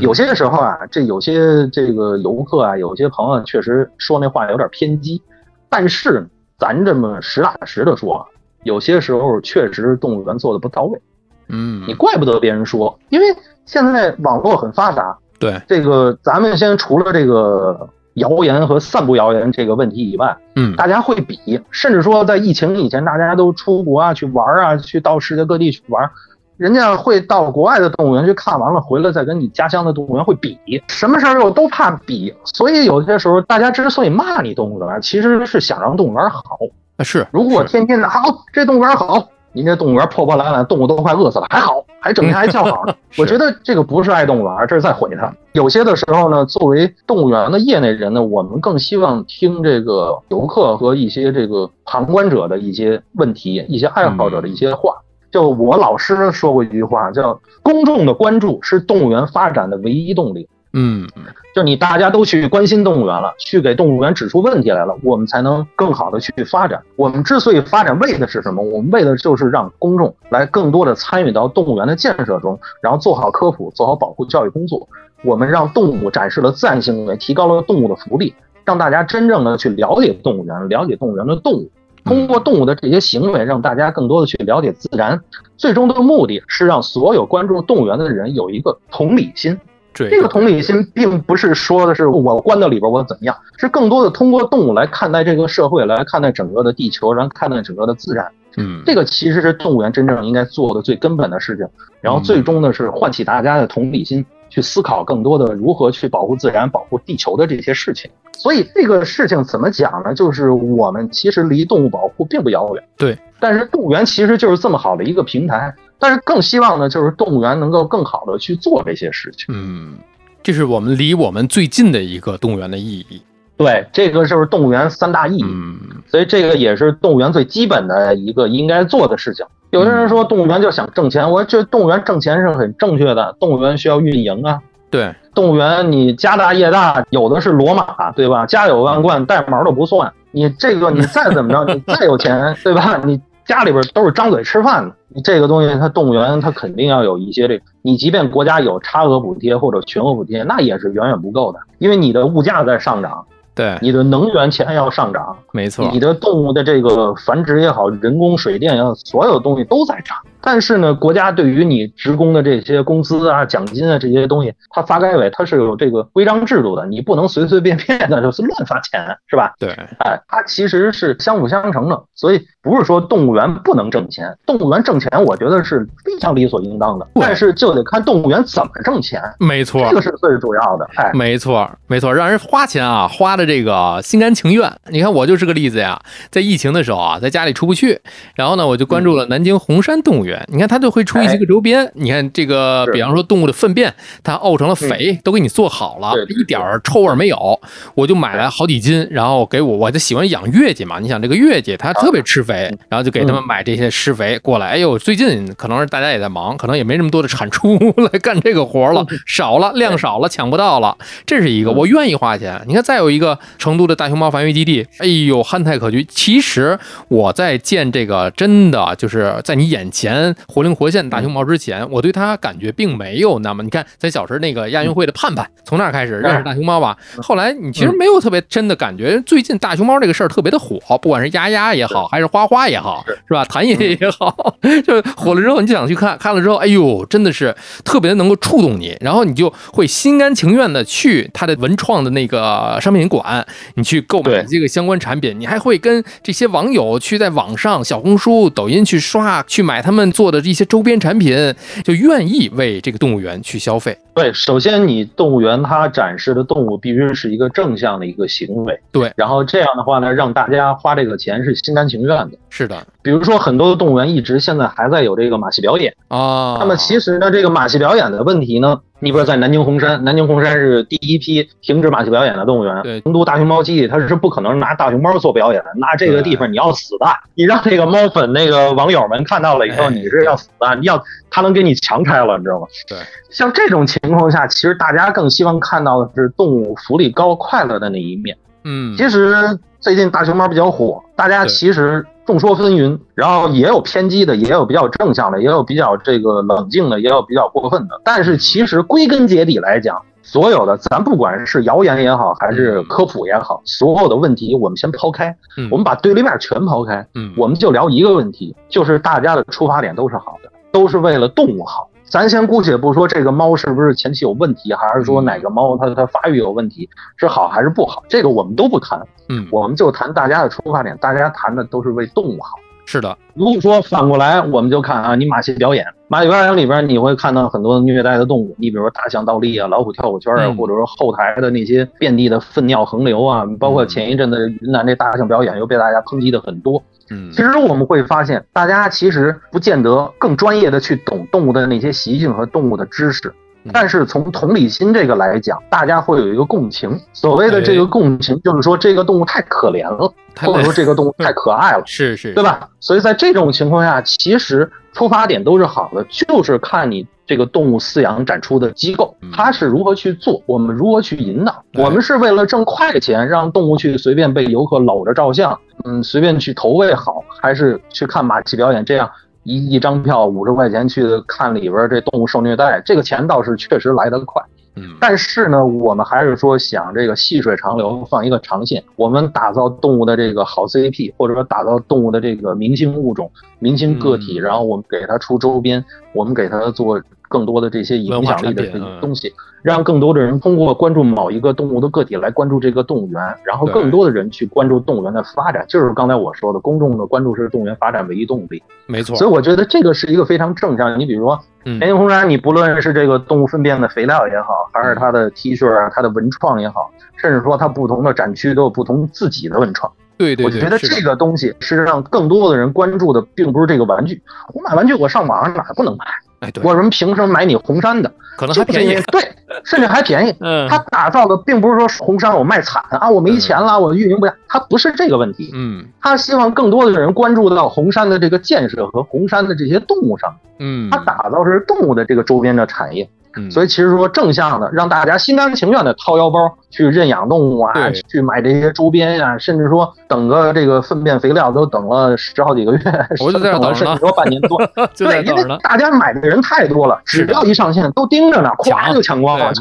[0.00, 5.20] 有些时候啊，这有些这个游客啊，有些朋友确实说那话有点偏激，
[5.68, 6.26] 但是
[6.58, 8.26] 咱这么实打实的说，
[8.62, 11.00] 有些时候确实动物园做的不到位。
[11.48, 13.26] 嗯，你怪不得别人说，因为
[13.66, 15.18] 现在网络很发达。
[15.38, 26.10] 对，这个咱们先除了这个谣言和散布谣言这个问题以外，嗯，大家会比，甚至说在疫情以前，大家都出国啊去玩啊，去到世界各地去玩，
[26.56, 30.58] 人家会到国外的动物园去看完了，回来再跟你家乡的动物园会比，
[30.88, 36.58] 什么事儿又都怕比，所以有些时候大家之所以骂你动物园，其实是想让动物园好。
[36.96, 38.20] 啊是，如果天天的好，
[38.52, 39.28] 这动物园好。
[39.54, 42.94] 您这动物园破破烂烂，动物都快饿死了，还好，还整天还叫好 呢。
[43.16, 45.32] 我觉得这个不是爱动物园，这是在毁它。
[45.52, 54.96] 有些的时候呢，作为动物园的业内人呢，我们更希望听这个游客和一些这个旁观者的一些问题，一些爱好者的一些话。
[55.30, 60.48] 就我老师说过一句话，叫“公众的关注是动物园发展的唯一动力”。
[60.76, 61.06] 嗯，
[61.54, 66.82] 就你大家都去关心动物园了，去给动物园指出问题来了，我们才能更好的去发展。
[66.96, 68.60] 我们之所以发展，为的是什么？
[68.60, 74.88] 我们为的就是让公众来更多的参与到动物园的建设中，然后做好科普，做好保护教育工作。
[75.22, 81.70] 我们让动物展示了自然行为，提高了动物的福利，让大家真正的去了解动物园，了解动物园的动物。
[82.04, 85.18] 通过动物的这些行为，让大家更多的去了解自然。
[85.56, 89.56] 最终的目的是让所有关注动物园的人有一个同理心。
[89.94, 98.26] 这个同理心并不是说的是我关到里边我怎么样，是更多的通过动物来看待这个社会，来看待整个的地球，然后看待整个的自然。
[98.56, 101.66] 嗯，这个其实是动物园真正应该做的最根本的事情。
[102.00, 108.10] 然后最终呢是唤起大家的同理心，去思考更多的如何去保护自然、保护地球的这些事情。
[108.32, 110.14] 所以这个事情怎么讲呢？
[110.14, 112.84] 就是我们其实离动物保护并不遥远。
[112.96, 115.74] 对，但是动物园其实就是这么好的一个平台。
[116.04, 119.46] 但是更希望呢，就是动物园能够更好的去做这些事情。
[119.48, 119.94] 嗯，
[120.42, 123.22] 这是我们离我们最近的一个动物园的意义。
[123.56, 125.44] 对，这个就是动物园三大意义。
[125.44, 129.46] 嗯，所以这个也是动物园最基本的一个应该做的事情。
[129.70, 133.34] 有的人说动物园就想挣钱，我觉得动物园挣钱是很正确的。
[133.40, 134.60] 动物园需要运营啊。
[134.90, 138.44] 对，动物园你家大业大，有的是骡马，对吧？
[138.44, 140.12] 家有万贯，带毛都不算。
[140.32, 143.00] 你这个你再怎么着，你再有钱，对吧？
[143.06, 143.18] 你。
[143.46, 153.24] 家里边都是张嘴吃饭的，这个东西它动物园它肯定要有一些这，你即便国家有差额补贴或者全额补贴，那也是远远不够的，因为你的物价在上涨，
[153.54, 160.16] 对，你的能源钱要上涨，没错，你的动物的这个繁殖也好，人工水电也好所有东西都在涨。
[160.44, 169.54] 但是呢，国家对于你职工的这些工资啊、奖金啊这些东西，它发改委它是有这个规章制度的，你不能随随便便的就是乱发钱，是吧？
[169.58, 169.70] 对，
[170.00, 177.08] 哎，它其实是相辅相成的，所以不是说动物园不能挣钱，动物园挣钱，我觉得是非常理所应当的。
[177.14, 180.86] 但是就得看动物园怎么挣钱，没错，这个是最主要的。
[180.96, 184.70] 哎，没错，没错，让人花钱啊，花的这个心甘情愿。
[184.90, 185.98] 你看我就是个例子呀，
[186.30, 188.00] 在疫情的时候啊，在家里出不去，
[188.34, 191.24] 然后呢，我就关注了南京红山动物园，你看它就会出。
[191.24, 193.90] 一些个周边，你看这个，比方说动物的粪便，
[194.22, 197.58] 它沤成了肥，都给你做好了，一点儿臭味没有。
[197.94, 200.98] 我就买了好几斤，然后给我，我就喜欢养月季嘛。
[200.98, 204.68] 你想这个月季，它特别吃肥，然后就给他们买这些施肥过来。
[204.68, 207.78] 哎呦，最近可能是大家也在忙，可能也没那么多的产出
[208.12, 210.94] 来干这个活了，少了量少了，抢不到了。
[211.24, 212.60] 这是一个，我愿意花钱。
[212.66, 216.06] 你看，再有一个成都的大熊猫繁育基地，哎呦，憨态可掬。
[216.10, 216.78] 其实
[217.08, 221.08] 我在建这个真的就是在你眼前活灵活现。
[221.10, 223.62] 大熊猫之前，我对它感觉并没有那么。
[223.62, 226.96] 你看，咱小时候那个亚运会的盼盼，从那儿开始认识大熊猫吧。
[227.22, 229.20] 后来你其实没有特别深的感觉。
[229.26, 233.44] 最近大熊猫这个事儿特别的火，不管是丫丫也好，还是花花也好，是吧？
[233.44, 234.56] 谭爷爷也好，
[234.86, 237.54] 就火了之后你就想去看，看了之后，哎呦，真的是
[237.84, 245.34] 特别能够触动你，然后你就会心甘情愿的去它的文创的那个商品馆，你去购买这个相关产品。
[245.38, 250.94] 你还会跟这些网友去在网上、小红书、抖音去刷，去买他们做的一些周边。
[250.94, 251.36] 产品
[251.82, 253.98] 就愿意为这个动物园去消费。
[254.14, 258.80] 对，首先你动物园它展示的动物必须是一个正向的一个行为。
[258.92, 262.38] 对，然后这样的话呢，让大家花这个钱是心甘情愿的。
[262.48, 266.56] 是的，比如说很多的动物园一直现在还在有这个马戏表演啊。
[266.58, 272.82] 那么其实呢，这个马戏表演的问题呢，你比如在南京红山，南京红山是第一批停止马戏表演的动物园。
[272.82, 277.06] 对，成都大熊猫基地它是不可能拿大熊猫做表演的，那这个地方你要死的。
[277.34, 282.66] 你让这个猫粉那个网友们看到了以后，你是要死的，你要他能给你强拆了，你知道吗？
[282.88, 282.96] 对，
[283.28, 288.34] 像这种情况下，其实大家更希望看到的是动物福利高、快乐的那一面。
[288.64, 289.36] 嗯，其实
[289.78, 298.00] 最近大熊猫比较火，大家其实众说纷纭，然后也有偏激的，也有比较正向的，也有比较这个冷静的，也有比较过分的。
[298.04, 305.36] 但是其实归根结底来讲，所有的咱不管是谣言也好，还是科普也好，所有的问题我们先抛开，
[305.70, 307.06] 我们把对立面全抛开，
[307.36, 311.88] 我们就聊一个问题，就是大家的出发点都是好的，都是为了动物好。
[312.14, 319.04] 咱先姑且不说这个猫是不是前期有问题，还是说哪个猫它它发育有问题，是好还是不好，这个我们都不谈。
[319.28, 322.50] 嗯，我们就谈大家的出发点，大家谈的都是为动物好。
[322.86, 336.80] 是的，如果说反过来，我们就看啊，你马戏表演，马戏表演里边你会看到很多虐待的动物，你比如说大象倒立啊，老虎跳火圈啊，或者说后台的那些遍地的粪尿横流啊，包括前一阵的云南这大象表演又被大家抨击的很多。
[337.10, 343.32] 嗯，其实我们会发现，大家其实不见得更专业的去懂动物的那些习性和动物的知识，
[343.72, 346.98] 但是从同理心这个来讲，大家会有一个共情。
[347.12, 352.68] 所谓的这个共情，就是说这个动物太可怜了，或者说这个动物太可爱了， 是是，对吧？
[352.80, 357.06] 所以在这种情况下，其实出发点都是好的，就是看你。
[357.26, 360.42] 这个动物饲养展出的机构，它是如何去做？
[360.46, 361.64] 我们如何去引导？
[361.74, 368.84] 我们是为了挣快钱，让动物去随便被游客搂着照相，嗯，随便去投喂好，还是去看马戏表演？
[368.84, 369.10] 这样
[369.42, 374.42] 一一张票五十块钱去看里边这动物受虐待，这个钱倒是确实来得快。
[374.76, 398.62] 嗯，但是呢，我们还是说想这个细水长流，放一个长线，我们打造动物的这个好 CP，或者说打造动物的这个明星物种、明星个体，然后我们给它出周边，我们给它做更多的这些影响力的这些东西，让更多的人通过关注某一个动物的个体来关注这个动物园，然后更多的人去关注动物园的发展，就是刚才我说的，公众的关注是动物园发展唯一动力。
[398.86, 400.98] 没错，所以我觉得这个是一个非常正向。
[400.98, 401.38] 你比如说。
[401.64, 409.90] 天津红山，你不论是这个动物粪便的肥料也好，还是它的 T 恤啊、它的文创也好，甚至说它不同的展区都有不同自己的文创。
[410.18, 414.20] 对对，我觉得这个东西是让更多的人关注的，并不是这个玩具。
[414.52, 416.04] 我买玩具，我上网上哪不能买？
[416.44, 418.12] 哎，对，我什么凭什么买你红山的？
[418.36, 419.22] 可能还便宜，对，
[419.64, 420.34] 甚至还便宜。
[420.42, 425.50] 嗯，他打造的并不是说红山我卖惨啊，我没钱了，我运营不下，他不是这个问题。
[425.54, 430.34] 嗯，他希望更多的人关注到红山的这个建设和红山的这些动物上。
[430.58, 433.08] 嗯，他打造是动物的这个周边的产业。
[433.50, 436.38] 所以其实说正向的，让大家心甘情愿的掏腰包
[436.70, 437.72] 去认养动物啊，
[438.08, 442.80] 去买这些周边呀，甚至说等个这个粪便肥料都等了十好几个月，
[443.24, 444.58] 我就在这等甚至说半年多。
[444.96, 449.52] 对，因为大家买的人太多了，只要一上线都盯着呢，咵就抢光了，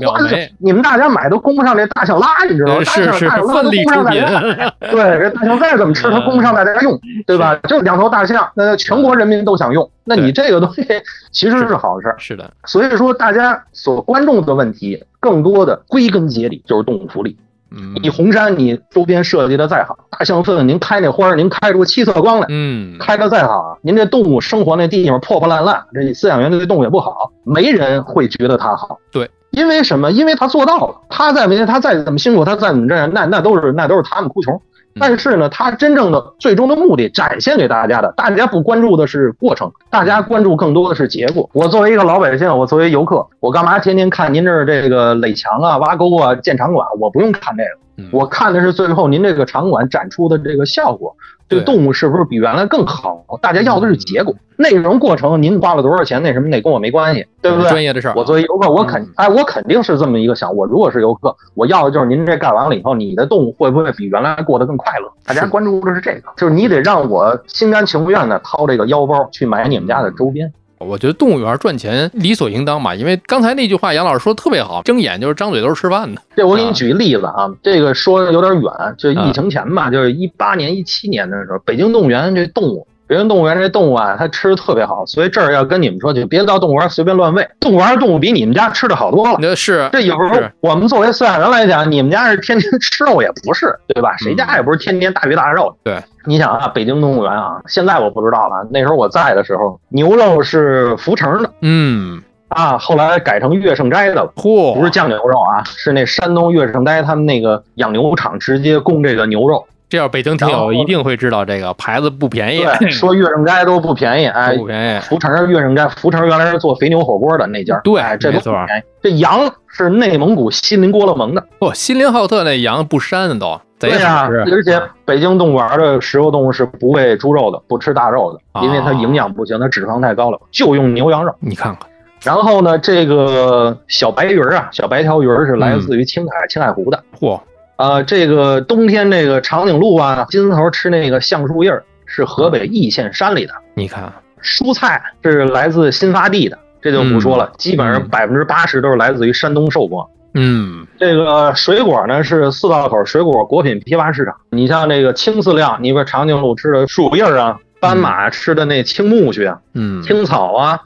[0.60, 2.84] 你们大家买都供不上这大象拉，你知道吗？
[2.84, 4.24] 是是，奋力出品。
[4.92, 7.56] 对，这大象再怎么吃，它供不上大家用，对吧？
[7.68, 9.90] 就两头大象，那全国人民都想用。
[10.04, 10.86] 那你这个东西
[11.32, 12.51] 其实是好事，是的。
[12.66, 17.38] 所以说，大家所关注的问题，更多的归根结底就是动物福利。
[17.76, 28.99] 嗯，你红山你周边设计的再好，大象粪您开那花儿，您开出七色光来，嗯，开的再好，您这动物生活那地方破破烂烂，这饲养员对动物也不好，没人会觉得它好。
[29.12, 30.12] 对，因为什么？
[30.12, 34.62] 因为他做到了，他在没他再怎么辛苦，他再怎么这样，那那都是那都是他们哭穷。
[35.00, 41.50] 但是呢，他真正的最终的目的展现给大家的，大家不关注的是过程，大家关注更多的是结果。
[41.54, 46.88] 我作为一个老百姓，我作为游客，我干嘛天天看您这儿这个垒墙啊、挖沟啊、建场馆？
[47.00, 47.70] 我不用看这个，
[48.12, 51.16] 我看的是最后您这个场馆展出的这个效果。
[51.50, 53.24] 对动物是不是比原来更好？
[53.39, 57.70] 大家要的是结果，内容过程您花了多少钱，那什么那跟我没关系，对不对？
[57.70, 60.56] 专业的事儿，我作为游客，我肯哎，我肯定是这么一个想。
[60.56, 65.12] 我如果是游客，我要的就是您这干完了以后，你的动物会不会比原来过得更快乐？
[65.26, 70.52] 大家关注的是这个，就是你得让我心甘情愿的掏这个腰包去买你们家的周边。
[70.84, 76.22] 我觉得动物园赚钱理所应当嘛，因为刚才那句话杨老师说的特别好，睁眼就是张嘴都是吃饭的。
[76.36, 82.88] 这我给你举个例子啊，这个说的有点远，就疫情前吧，就是一八年、一七年的时候，北京动物园这动物。
[83.14, 87.47] 北京动物园这动物啊，它吃的特别好，所以这儿要跟你们说，就别到动物园随便乱喂。
[87.59, 89.38] 动物园动物比你们家吃的好多了。
[89.39, 94.18] 那是这有时候我们作为饲养员来讲，你们家是天天吃肉也不是，对吧？
[94.18, 95.78] 谁家也不是天天大鱼大肉。
[95.84, 98.68] 对，你想啊，北京动物园啊，现在我不知道了。
[98.72, 104.34] 那时候我在的时候，牛肉是福成的，嗯啊，后来改成乐盛斋的了。
[104.36, 109.64] 嚯，不是酱牛肉啊，是那山东乐盛斋他们那个养牛场直接供这个牛肉。
[109.94, 112.66] 这要北京听友一定会知道这个牌子不便宜。
[112.80, 115.00] 对， 说月盛斋都不便宜，哎，不便宜。
[115.02, 117.80] 福成月盛斋，福成原来是做肥牛火锅的那家。
[117.84, 118.82] 对，这都不便宜。
[119.04, 121.44] 这羊是内蒙古锡林郭勒盟的。
[121.60, 123.62] 哦，锡林浩特那羊不膻都。
[123.80, 131.32] 对呀，而且北京动物园的食肉动物是不喂猪肉的，不吃大肉的，因为它营养不行，它脂肪太高了，就用牛羊肉。
[131.39, 131.88] 你看看。
[132.24, 137.04] 然后呢，这个小白鱼啊，小白条鱼是来自于青海青海湖的。
[137.20, 137.39] 嚯！
[137.78, 143.54] 呃，这个冬天这个长颈鹿啊，金丝猴吃那个橡树叶儿，是河北易县山里的。
[143.76, 144.12] 你看，
[144.42, 150.08] 蔬菜是来自新发地的，这就不说了，基本上百分之八十都是来自于山东寿光。
[150.36, 154.36] 嗯，这个水果呢是四道口水果果品批发市场。
[154.50, 160.80] 你像这个青饲料，你比如长颈鹿吃的树叶啊，斑马吃的那青苜蓿啊，嗯，青草啊，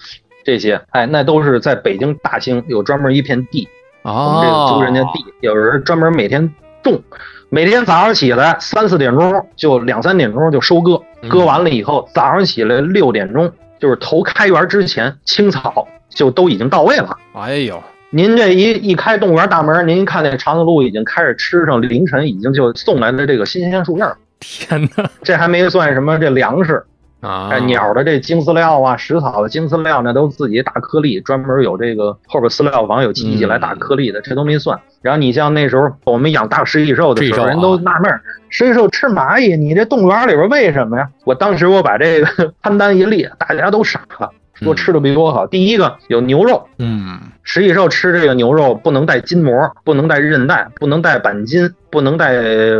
[0.43, 3.67] 这些，哎，那都是在北京大兴有专门一片地，
[4.03, 6.53] 我们这个租人家地，有人专门每天
[6.87, 7.03] 种，
[7.49, 17.17] 每天早上起来三四点钟就两三点钟就收割，割完了以后早上起来六点钟就是头开园之前，青草就都已经到位了。
[17.33, 17.81] 哎呦。
[18.09, 24.05] 您这一一开动物园大门，您一看那长颈鹿已经开始吃上凌晨已经就送来的这个新鲜树叶。
[24.39, 26.85] 天哪，这还没算什么这粮食
[27.27, 34.79] 啊，哎，鸟的这精饲料啊，食草的精饲料那都自己打颗粒，专门有这个后边饲料房有机器来打颗粒的，这都没算。
[35.01, 41.09] 然后你像那时候我们养大食蚁兽的时候，人都纳闷，食蚁兽吃蚂蚁，你这动物园里边为什么呀？
[41.25, 44.31] 我当时我把这个餐单一列，大家都傻了。
[44.61, 45.47] 说吃的比我好。
[45.47, 52.33] 第一个有牛肉，嗯，食蚁兽吃这个牛肉不能带筋膜，不能带韧带，不能带板筋，不能带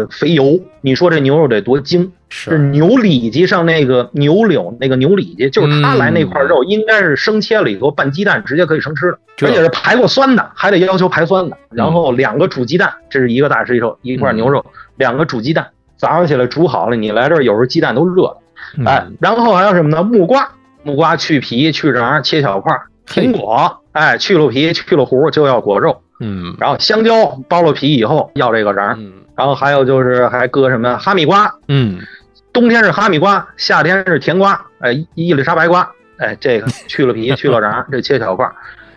[0.09, 0.59] 肥油。
[0.81, 2.11] 你说这牛肉得多精？
[2.29, 11.57] 是牛里脊上那个牛柳那个牛里脊，就是它来那块肉，应该是生切了以后拌鸡蛋直接可以生吃的，而且是排过酸的，还得要求排酸的。
[11.69, 14.65] 然后两个煮鸡蛋，这是一个大食蚁兽，一块牛肉，
[14.97, 18.37] 两个煮鸡蛋，早上起来煮好了，你来这儿有时候鸡蛋都热了，
[18.85, 20.03] 哎，然后还有什么呢？
[20.03, 20.51] 木瓜。
[20.87, 22.73] 木瓜去皮去瓤切小块，
[23.05, 27.13] 苹果哎去了皮去了核就要果肉，嗯，然后香蕉
[27.49, 31.99] 剥了皮以后要这个瓤，嗯，然后还有就是还搁什么哈密瓜，嗯，
[32.53, 38.49] 冬天是哈密瓜，夏天是甜瓜，哎伊丽莎白瓜，哎这个去了皮去了瓤 这切小块，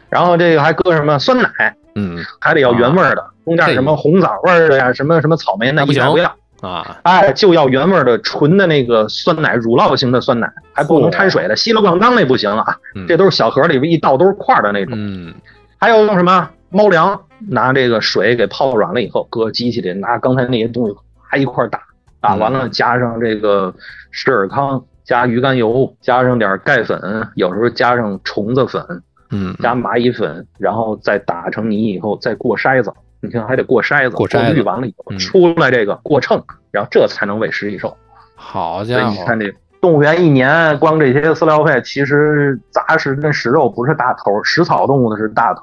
[0.09, 6.33] 然后这个还搁什么酸奶，嗯，还得要原味的，中间什么红枣味的呀，什么什么草莓那一概不要。
[6.61, 12.77] 啊，哎，就要原味的纯的那个酸奶，乳酪型的酸奶，还不能掺水的，稀了咣当那不行啊。
[13.09, 14.95] 这都是小盒里边一倒都是块的那种。
[14.97, 15.35] 嗯，
[15.79, 21.81] 还有用什么猫粮，拿这个水给泡软了以后，搁机器里拿刚才那些东西还一块打，
[22.21, 23.75] 打完了加上这个
[24.11, 28.85] 施尔康，加鱼肝油，加上点钙粉，有时候加上虫子粉，
[29.31, 32.93] 嗯，加蚂蚁粉，然后再打成泥以后再过筛子。
[33.23, 37.97] 你看还得过筛子，过筛滤完了以后出来这个过秤，然后这才能喂食蚁兽。
[38.35, 39.11] 好家伙！
[39.11, 45.61] 你看这动物园一年光这些饲料费，其实杂食跟食肉不是大头，食草动物的是大头。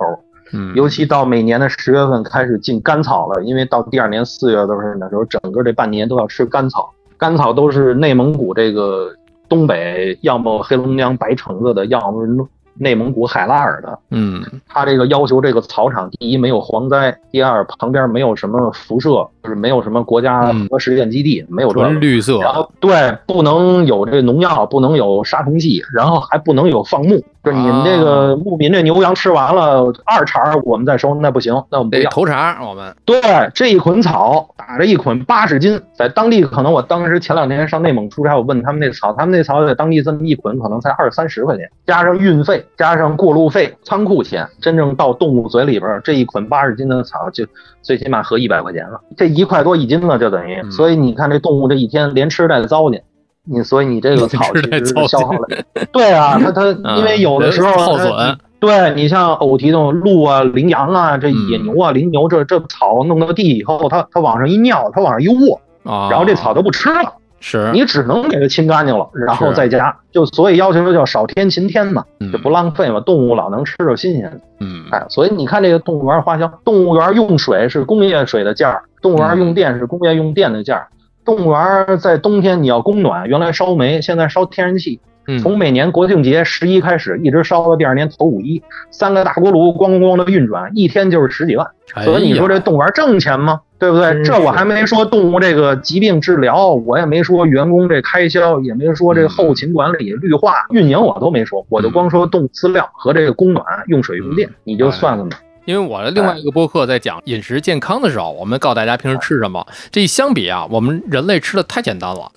[0.54, 6.94] 嗯，尤其到每年的十月份开始进甘草了，因为到第二年四月都是那时候，整个这半年都要吃甘草。
[7.18, 9.12] 甘草都是内蒙古这个
[9.50, 12.32] 东北，要么黑龙江白橙子的，要么是。
[12.80, 27.24] 内蒙古海拉尔的，嗯，他这个要求这个草场，第一没有蝗灾，第二旁边没有什么辐射，就是没有什么国家核实验基地，没有这绿色，然后对，不能有这农药，不能有杀虫剂，然后还不能有放牧。
[27.44, 32.58] 就是你们这个牧民这牛羊吃完了二茬，我们再收，那不行，那我们得要头茬。
[32.62, 33.22] 我们对
[33.54, 47.46] 这一捆草打着一捆八十斤，在当地可能我当时前两天上内蒙出差，我问他们那草，他们那草在当地这么一捆可能才二三十块钱，加上运费，加上过路费、仓库钱，真正到动物嘴里边，这一捆八十斤的草就
[47.82, 50.62] 最起码合一百块钱了，这一块多一斤了，就等于。
[50.72, 53.04] 所以你看这动物这一天连吃带糟践。
[53.50, 55.48] 你所以你这个 草其实是消耗了，
[55.94, 56.64] 对啊， 它它
[56.98, 80.88] 因为有的时候耗损，对你像偶蹄动鹿啊、羚羊啊、这野牛啊、羚牛，这这草弄到地以后，它它往上一尿，它往上一卧，然后这草都不吃了，是你只能给它清干净了，然后再加，就所以要求叫少天勤天嘛，就不浪费嘛，动物老能吃着新鲜的，嗯，哎，所以你看这个动物园花销，动物园用水是工业水的价儿，动物园用电是工业用电的价儿。
[81.24, 85.00] 动物园在冬天你要供暖，原来烧煤，现在烧天然气。
[85.44, 91.68] 从每年国庆节十一开始，一直烧到第二年头五一，三个大锅炉咣咣咣的运转，一天就是十几万。
[92.06, 93.60] 所以你说这动物园挣钱吗？
[93.80, 94.24] 对不对？
[94.24, 105.40] 这我还没说动物这个疾病治疗，我也没说员工这开销，也没说这个后勤管理、绿化、运营，我都没说，我就光说动物饲料和这个供暖、用水用电，你就算算吧。
[105.68, 109.68] 因为我的另外一个播客在讲饮食健康的时候，我们告诉大家平时吃什么。
[109.92, 112.32] 这一相比啊，我们人类吃的太简单了。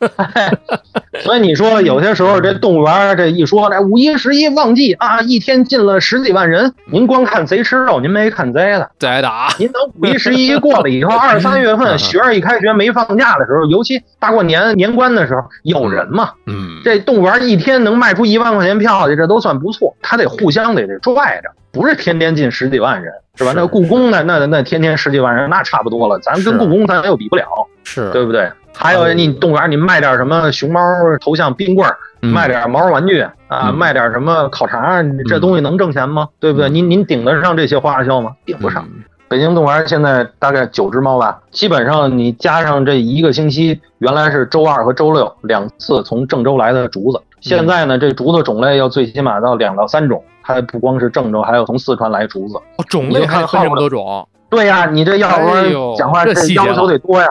[1.23, 8.91] 所以你说有些时候这动物园这一说，来五一十一旺季啊，一天进了十几万人，您光看贼吃肉，您没看贼的。
[8.99, 9.47] 贼的啊！
[9.61, 16.33] 您等五一十一 过了以后，二三月份学生一开学没放假的时候，尤其大过年年关的时候，有人嘛。
[16.47, 16.81] 嗯。
[16.85, 19.95] 这动物园一天能卖出一万块钱票去，这都算不错。
[20.03, 21.51] 他得互相得得拽着。
[21.73, 23.53] 不是天天进十几万人，是吧？
[23.55, 24.23] 那故宫呢？
[24.25, 26.19] 那那天天十几万人，那差不多了。
[26.21, 27.45] 咱跟故宫咱又比不了，
[27.85, 28.51] 是对不对？
[28.75, 30.81] 还有你动物园，你卖点什么熊猫
[31.21, 36.29] 头像冰棍儿，卖点毛绒玩具啊，卖点什么烤肠，这东西能挣钱吗？
[36.39, 36.71] 对不对？
[36.71, 38.33] 您您顶得上这些花销吗？
[38.47, 38.87] 顶不上。
[39.29, 52.57] 北京动物园现在大概九只猫吧，基本上你加上这一个星期，原来是周二和周六两次从郑州来的竹子，现在呢这竹子种类要最起码到两到三种，它不光是郑州，还有从四川来竹子。
[52.77, 54.29] 哦，种类还分这么多种？
[54.49, 57.29] 对呀，你这要不讲话这要求得多呀。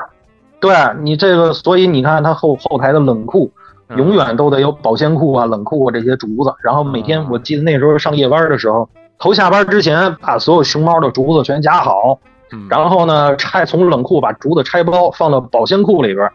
[0.59, 3.51] 对你这个，所以你看它后后台的冷库，
[3.95, 8.87] 永远都得有保鲜库啊、冷库啊这些竹子，然后每天我记得那时候上夜班的时候。
[9.21, 12.17] 头下班之前，把所有熊猫的竹子全夹好，
[12.69, 16.31] 然后呢，拆从冷库把竹子拆包，放到保鲜库里边，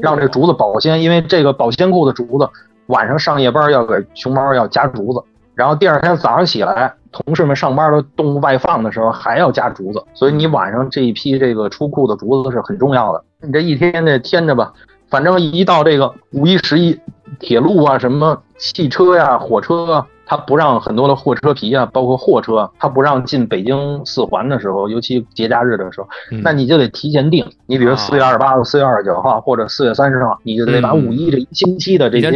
[0.00, 1.02] 让这竹子保鲜。
[1.02, 2.48] 因为这个保鲜库的竹子，
[2.86, 5.20] 晚上上夜班要给熊猫要夹竹子，
[5.58, 10.00] 然后第二天早上起来，同事们上班的动物外放的时候还要加竹子。
[10.14, 13.24] 所以你晚上这一批这个出库的竹子是很重要的。
[13.40, 14.72] 你这一天这添着吧，
[15.10, 16.96] 反正一到这个五一、十一，
[17.40, 19.92] 铁路啊，什么汽车呀、火车。
[19.94, 20.06] 啊。
[20.28, 26.08] 他不让很多的货车皮啊，包括货车，他不让进北京四环的时候，尤其节假日的时候，
[26.42, 27.50] 那你就得提前订。
[27.64, 32.30] 你比如四月二十八号、四月二十九号或者四月三十号，你就得把五一这一星期的这些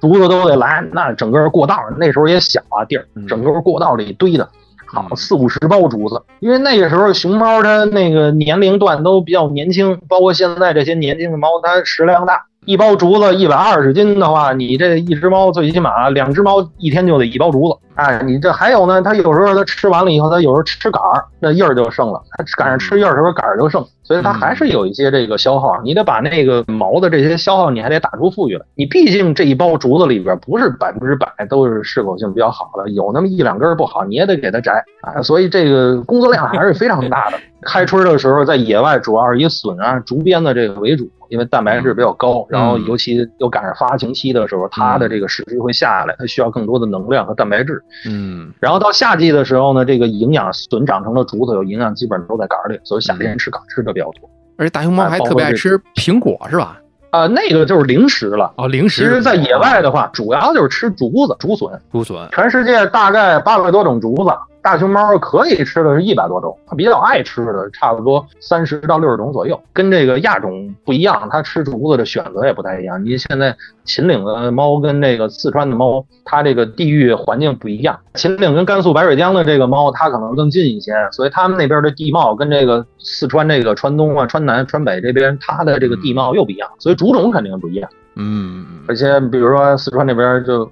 [0.00, 0.80] 竹子都得来。
[0.92, 4.48] 那整个过道那时候也小啊地儿，整个过道里堆的
[4.86, 6.22] 好四五十包竹子。
[6.38, 12.44] 因为那个时候熊猫它那个年龄段都比较年轻，包括现在这些年轻的猫，它食量大。
[12.68, 17.74] 一包竹子一百二十斤的话，你这一只猫最起码两只猫一天就得一包竹子。
[17.94, 22.22] 哎，你这还有呢，它有时候它吃完了以后，它有时候吃杆儿，那叶儿就剩了。
[22.32, 25.80] 它赶上吃叶儿时候，杆儿就剩，所以它还是有一些这个消耗。
[25.82, 28.66] 你得把那个毛的这些消耗，你还得打出富裕来。
[28.74, 35.22] 你毕竟这一包竹子里边不是百分之百都是适口性比较好的，有那么一两根不好，你也得给它摘啊。
[35.22, 37.38] 所以这个工作量还是非常大的。
[37.64, 41.08] 开春的时候，在野外主要是以笋啊、竹编的这个为主。
[41.28, 47.82] 因为蛋白质比较高，然后尤其又赶上发情期的时候，它的这个食欲会下来，它需要更多的能量和蛋白质。
[48.08, 54.28] 嗯，然后到夏季的时候呢，这个营养笋长成了竹子，有营养基本上都在杆里，所以夏天吃杆吃的比较多。
[54.56, 56.80] 而且大熊猫还特别爱吃苹果，是吧？
[57.10, 58.52] 啊，那个就是零食了。
[58.56, 59.02] 哦，零食。
[59.02, 62.28] 其实，在野外的话，主要就是吃竹子、竹笋、竹笋。
[62.32, 64.30] 全世界大概八百多种竹子。
[64.68, 73.02] 大熊猫可以吃的是一百多种，它比较爱吃的差不多三十到六十种左右，跟这个亚种不一样，它吃竹子的选择也不太一样。
[73.02, 77.98] 你现在秦岭的猫跟那个四川的猫，它这个地域环境不一样。
[78.12, 87.88] 秦岭跟甘肃白水江的这个猫，它可能更近一些，所以他们那边的地貌跟这个四川这个川东啊、川南、川北这边，它的这个地貌又不一样，所以竹种肯定不一样。
[88.16, 90.70] 嗯，而且比如说四川那边就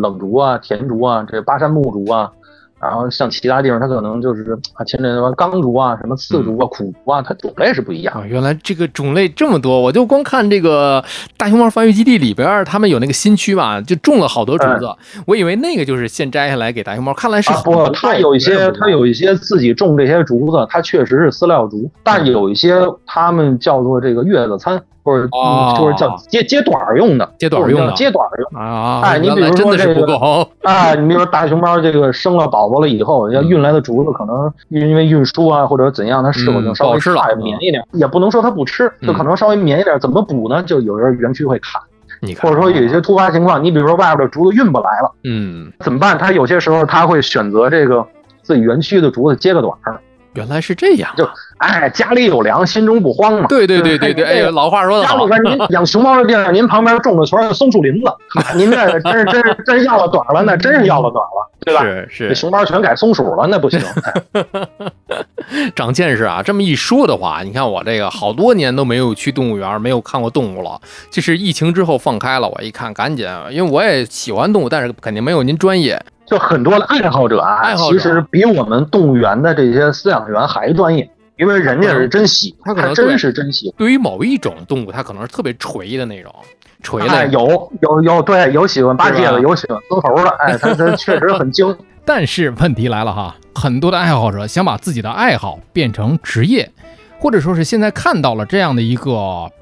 [0.00, 2.28] 冷竹啊、甜竹啊、这巴山木竹啊。
[2.86, 8.26] 然后像其他地方，它可能就是啊，前面什么钢竹啊、什么刺竹啊、苦竹啊，它种类是不一样。
[8.28, 11.04] 原来这个种类这么多，我就光看这个
[11.36, 14.88] 大熊猫繁育基地里边，他们有那个新区嘛，就种了好多竹子。
[15.26, 22.74] 我以为那个就是现摘下来给大熊猫，看来是不，它有一些，它有一些自己种这些竹子，它确实是饲料竹，但有一些
[23.06, 24.82] 他们叫做这个月子餐。
[25.06, 25.28] 或者
[25.78, 29.02] 就是叫接接短儿用的，接短儿用的，接短儿用啊！
[29.04, 39.98] 哎，你比如说这个，哎，你比如说大熊猫这个生了宝宝了以后，要运来的竹子可能因为运输啊或者怎样，它是否就稍微差绵一点，也不能说它不吃，就可能稍微绵一点。
[40.00, 40.62] 怎么补呢？
[40.62, 41.80] 就有人园区会砍，
[42.20, 46.16] 你或者说有一些突发情况，你比如说外边的竹子运不来了，嗯，怎么办？
[46.18, 48.06] 他有些时候他会选择这个
[48.42, 50.00] 自己园区的竹子接个短儿。
[50.34, 51.26] 原来是这样，就
[51.58, 53.46] 哎，家里有粮，心中不慌嘛。
[53.48, 55.16] 对对对对对，哎，老话说的好。
[55.16, 58.12] 家里边您 养熊猫的地儿，您旁边种的全是松树林子，
[58.56, 61.82] 您这真是真是真要了短了，那真是要了短了，对吧？
[61.82, 63.80] 是是，这熊猫全改松鼠了，那不行。
[65.74, 66.42] 长见识啊！
[66.42, 70.78] 这么一说的话，你看我这个好多年都没有去动物园，没有看过动物了。
[71.10, 76.00] 这是疫情之后放开了，我一看赶紧，因为我也喜欢动物，但是肯定没有您专业。
[76.26, 81.08] 就很多的爱好者啊，爱好者其实比我们动物园的这些饲养员还专业，
[81.38, 83.74] 因为人家是真喜，他可能真是真喜。
[83.76, 86.34] 对于某一种动物，他可能是特别垂的那种，
[86.82, 91.76] 垂的有有有，对，有喜欢八戒的，有喜欢松猴的，哎，他他确实很精。
[92.04, 96.70] 但是问题来了哈，很多的爱好者想把自己的爱好变成职业，
[97.18, 99.10] 或者说是现在看到了这样的一个，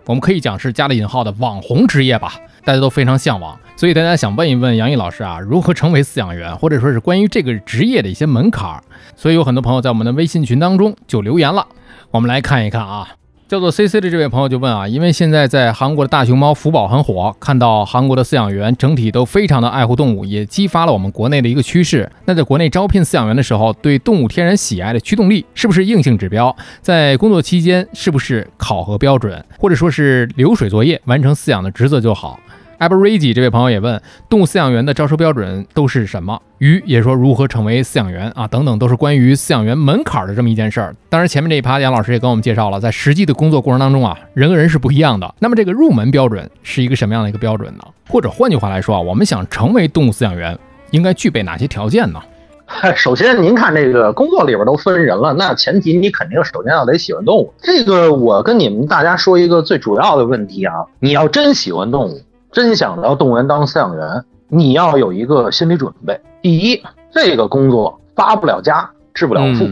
[0.05, 2.35] 我们可以讲是加了引号的网红职业吧。
[2.67, 8.83] 大家都非常向往，所以大家想问一问杨毅老师啊，如何成为饲养员，或者说是关于这个职业的一些门槛儿。
[9.17, 11.67] 所以有很多朋友在我们的微信群当中就留言了，
[12.11, 13.09] 我们来看一看啊。
[13.47, 22.11] 叫做 C C 的这位朋友就问啊，因为现在在韩国的大熊猫福宝很火，看到韩国的饲养员整体都非常的爱护动物，也激发了我们国内的一个趋势。
[22.25, 26.55] 那在国内招聘饲养员的时候，对动物天然喜爱的驱动力是不是硬性指标？
[26.81, 32.41] 在工作期间是不是考核标准，或者说是流水作业，完成饲养的职责就好
[32.85, 36.39] ？a b r a g i 这位朋友也问，动物饲养员的招收标准都是什么？
[36.59, 40.95] 鱼也说如何成为饲养员啊，等等，都是关于饲养员门槛的这么一件事儿。
[41.09, 45.35] 当然，前面这一趴杨老师也跟我们介绍了，在实际的工作过程当中啊，人和人是不一样的。
[45.39, 47.85] 那么这个入门标准是一个什么样的一个标准呢？
[48.11, 50.59] 或者换句话来说啊，我们想成为动物饲养员，
[50.91, 52.21] 应该具备哪些条件呢？
[52.97, 57.53] 首先，您看这个工作里边都分人了，那前提你肯定首先要得喜欢动物。
[57.61, 62.21] 这个我跟你们大家说一个最主要的问题啊，你要真喜欢动物。
[62.55, 66.19] 真想到动物园当饲养员，你要有一个心理准备。
[66.41, 66.81] 第一，
[67.13, 69.69] 这个工作发不了家，致不了富，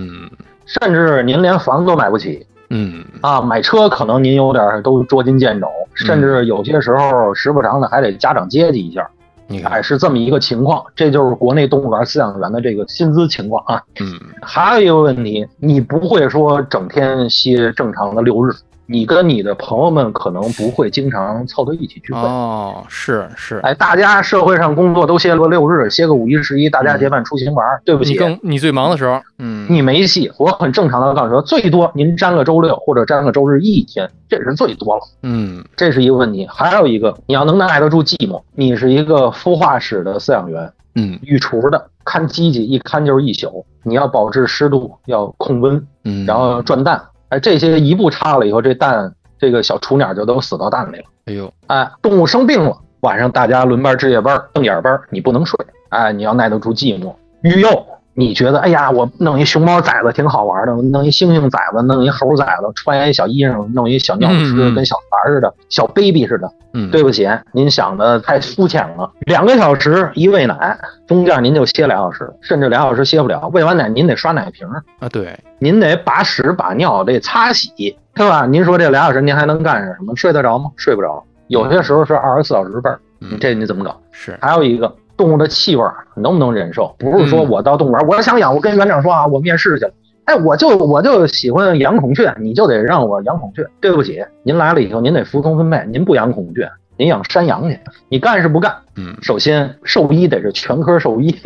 [0.67, 2.45] 甚至您连房子都买不起。
[2.71, 9.09] 嗯啊，买车可能您有点都捉襟见肘，甚至有些时候时不常的还得家长接济一下。
[9.47, 13.81] 你看，哎，是这么一个情况，这就是国内动物园饲养员的这个薪资情况啊。
[14.01, 18.53] 嗯，还有一个问题，你不会说整天歇正常的六日。
[18.93, 27.67] 你跟你的朋友们可能不会经常凑到一起聚会哦，是是，哎，大家社会上工作都歇个六日，歇个五一十一，大家结伴出行玩。
[27.87, 30.31] 对不起，你更你最忙的时候，嗯，你没戏。
[30.37, 35.03] 我很正常的告诉说，最多您占个周六或者占个周日一天，这是最多了。
[35.23, 36.47] 嗯，这是一个问题。
[36.51, 38.43] 还有一个，你要能耐得住寂寞。
[38.55, 47.03] 你是一个孵化室的饲养员，嗯，御厨的，看机器一看就是一宿，你要保持湿度，要控温，嗯，然后转蛋。
[47.33, 51.05] 哎，这些一步差了以后，这蛋这个小雏鸟就都死到蛋里了。
[51.25, 55.59] 哎呦，哎，动物生病了，晚上大家轮班值夜班，瞪眼班，你不能睡。
[55.89, 57.15] 哎，你要耐得住寂寞。
[57.41, 57.87] 育幼。
[58.15, 66.51] 你觉得，哎呀，我弄一熊猫崽子挺好玩的，弄一猩猩崽子，弄一猴崽子，穿一小衣裳，弄一小尿池，跟小孩似的，小 baby 似的。
[66.75, 69.11] 嗯，对不起，您想的太肤浅了。
[69.21, 73.49] 两个小时一喂奶，中间您就歇俩小时，甚至俩小时歇不了。
[73.53, 74.67] 喂完奶，您得刷奶瓶
[74.99, 78.47] 啊，对，您得把屎把尿得擦洗，对吧？
[78.47, 80.15] 您说这俩小时您还能干什么？
[80.17, 80.71] 睡得着吗？
[80.77, 81.23] 睡不着。
[81.49, 82.99] 有些时候是二十四小时班，
[83.39, 83.99] 这你怎么搞？
[84.11, 84.95] 是，还有一个。
[85.17, 85.85] 动物的气味
[86.17, 86.95] 能不能忍受？
[86.99, 89.93] 不是说我到动物园，我想养，我跟园长说啊，我面试去了。
[90.25, 93.67] 哎，我就我就喜欢养孔雀，你就得让我养孔雀。
[93.81, 97.79] 对不起，您来了以后，您得服从分配，您不养孔雀，您养山羊去。
[98.09, 98.73] 你干是不干？
[98.97, 101.37] 嗯，首先兽医得是全科兽医，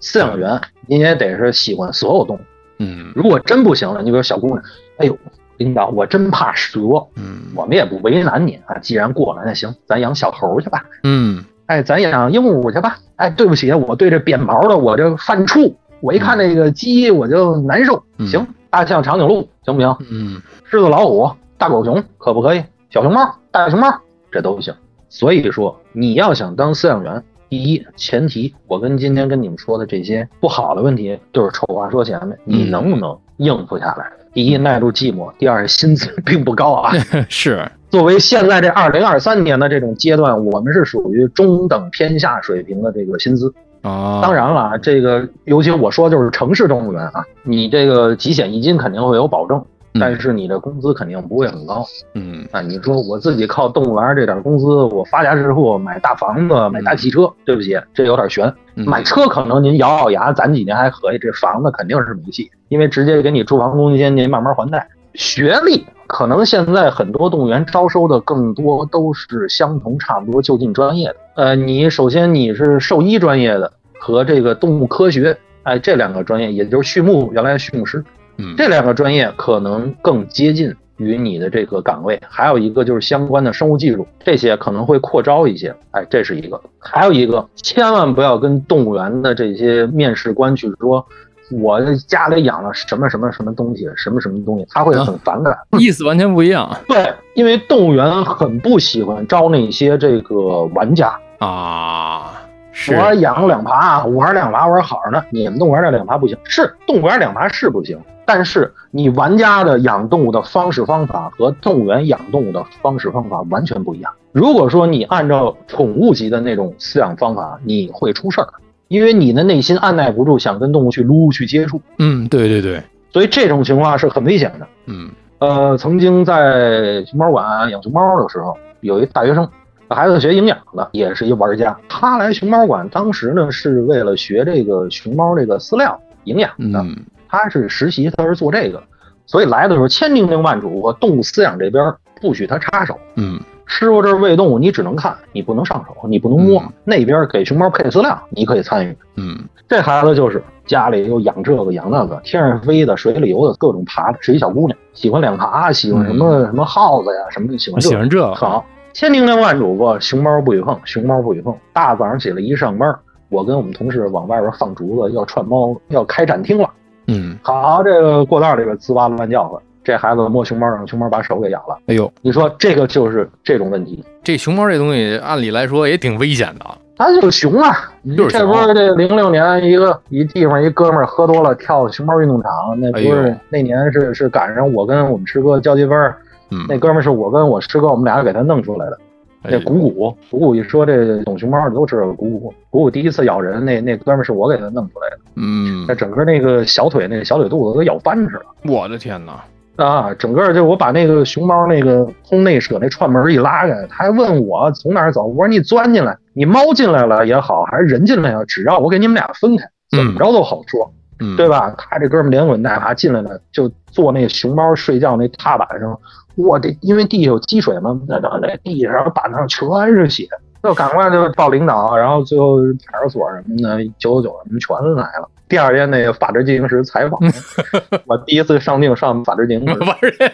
[0.00, 2.40] 饲养员您也得是喜欢所有动物。
[2.78, 4.60] 嗯，如果真不行了，你比如小姑娘，
[4.98, 5.16] 哎呦，
[5.58, 6.80] 领导我真怕蛇。
[7.14, 10.84] 嗯，我们也不为难你啊，既然过了，那行，咱养小猴去吧。
[11.04, 11.44] 嗯。
[11.66, 12.98] 哎，咱养鹦鹉去吧。
[13.16, 15.74] 哎，对不起，我对这扁毛的我这犯怵。
[16.00, 18.02] 我一看那个鸡我就难受。
[18.26, 19.96] 行，大象、长颈鹿行不行？
[20.10, 22.62] 嗯，狮子、老虎、大狗熊可不可以？
[22.90, 23.88] 小熊猫、大熊猫
[24.30, 24.74] 这都行。
[25.08, 34.12] 所以说，你要想当饲养员，第一前提，我跟今天跟你们说的这些不好的问题，就是丑话说前面，你能不能应付下来？
[34.34, 36.92] 第一，耐住寂寞；第二，薪资并不高啊。
[37.30, 37.66] 是。
[37.94, 44.18] 作为现在这二零二三年的这种阶段，我们是属于中等偏下水平的这个薪资啊。
[44.20, 49.64] 当然了，这个尤其我说就是城市动物园啊，你这个几险一金肯定会有保证，
[50.00, 51.84] 但是你的工资肯定不会很高。
[52.14, 58.52] 嗯，啊，你说我自己靠动物园这点工资，我发家致富，买大房子，买大汽车，对不起，这有点悬。
[58.74, 64.88] 买车可能您咬咬牙攒几年还可以，这房子肯定是没戏，因为直接给你住房公积金，您慢慢还贷。
[65.14, 71.16] 学历可能现在很多动物园招收的更多都是相同差不多就近专业的。
[71.36, 78.04] 呃，你首先你是兽医专业的和这个动物科学，哎，这两个专业，也就是畜牧原来畜牧师，
[78.38, 82.20] 嗯，这两个专业可能更接近于你的这个岗位。
[82.28, 85.74] 还有一个就是相关的生物技术，这些可能会扩招一些。
[85.92, 86.60] 哎，这是一个。
[86.78, 91.06] 还有一个，千万不要跟动物园的这些面试官去说。
[91.50, 96.68] 我家里养了什么什么什么东西，什么什么东西，他会很反感，意思完全不一样。
[96.88, 102.40] 对，因为动物园很不喜欢招那些这个玩家啊。
[102.88, 106.36] 我养两爬，我玩两爬玩好着呢，你们动物园这两爬不行。
[106.44, 114.12] 是动物园两爬是不行，但是你玩家的养动物的方式方法和动物园养动物的方式方法完全不一样。
[114.32, 118.48] 如果说你按照宠物级的那种饲养方法，你会出事儿。
[118.94, 122.80] 因为你的内心按耐不住想跟动物去撸去接触，嗯，对对对，
[123.12, 124.68] 所以这种情况是很危险的。
[124.86, 129.48] 嗯，呃，曾经在熊猫馆养熊猫的时候，有一大学生，
[129.88, 131.76] 孩子学营养的，也是一玩家。
[131.88, 136.86] 他来熊猫馆，当时呢是为了学这个熊猫这个饲料营养的。
[137.28, 138.80] 他是实习，他是做这个。
[139.26, 142.96] 所以来的时候千叮咛万嘱咐，动物饲养这边不许他插手。
[143.16, 146.60] 嗯师傅这儿喂动物，你只能看，你不能上手，你不能摸。
[146.60, 148.96] 嗯那边给熊猫配饲料，你可以参与。
[149.16, 161.56] 嗯这孩子就是家里又养这个养那个，天上飞的、水里游的，各种爬的，是一小姑娘，喜欢两爬，喜欢什么、什么耗子呀，什么喜欢这个喜欢这个好，千叮咛万嘱咐，熊猫不许碰，熊猫不许碰。
[161.72, 162.94] 大早上起来一上班，
[163.30, 166.68] 我跟我们同事往外边放竹子，要串猫，要开展厅了。
[167.06, 171.78] 嗯，好，这个过道里边滋哇乱叫唤，这孩子摸熊猫，让熊猫把手给咬了。
[171.86, 176.64] 哎呦，你说这个就是这种问题，这熊猫这东西按理来说也挺危险的。
[176.96, 177.92] 它就是熊啊！
[178.30, 186.16] 这不是这零六年一个一地方一哥们儿喝多了跳熊猫运动场，那不哎是、呦那年是是赶上我跟我们师哥交接班儿，
[186.50, 188.98] 嗯，那哥们儿是我跟我师哥我们俩给他弄出来的。
[189.42, 198.72] 哎这鼓鼓鼓鼓一说这懂熊猫的都知道鼓鼓鼓鼓第一次咬人，那那哥们儿是我给他弄出来的，嗯那，整个那个小腿那个小腿肚子都咬翻似的。
[198.72, 199.44] 我的天哪！
[199.76, 211.74] 啊，整个就我把那个熊猫那个通内舍那串门一拉开，他还问我从哪儿走，我说你钻进来，你猫进来了也好，还是人进来也好，只要我给你们俩分开，怎么着都好说，嗯，对吧？
[211.76, 215.98] 他这哥们连滚带爬进来了，就坐那熊猫睡觉那踏板上，
[216.36, 220.28] 我这因为地下有积水嘛，那那那地上板上全是血，
[220.64, 222.56] 就赶快就报领导，然后最后
[222.90, 225.28] 派出所什么的，九九九什么全来了。
[225.46, 227.20] 第二天那个法制进行时采访，
[228.06, 229.68] 我第一次上镜上法制进行
[230.00, 230.32] 时，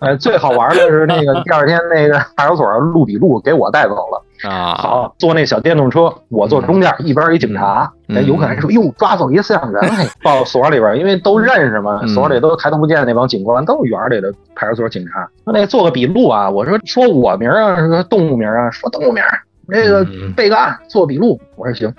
[0.00, 4.22] 玩儿这哎，最好玩的是那个 第二天那个派出所录笔录给我带走了。
[4.44, 15.26] 啊，好，坐那小电动车，我坐中间，一边一警察，嗯哎，有可能还说哟抓走一饲养员，嘿，到所里边，因为都认识嘛，嗯所里都抬头不见那帮警官都是园里的派出所警察。
[15.44, 19.22] 说那做个笔录啊，我说说我名儿啊，说动物名啊，说动物名
[19.66, 21.90] 那，个嗯备个案做笔录，我说行，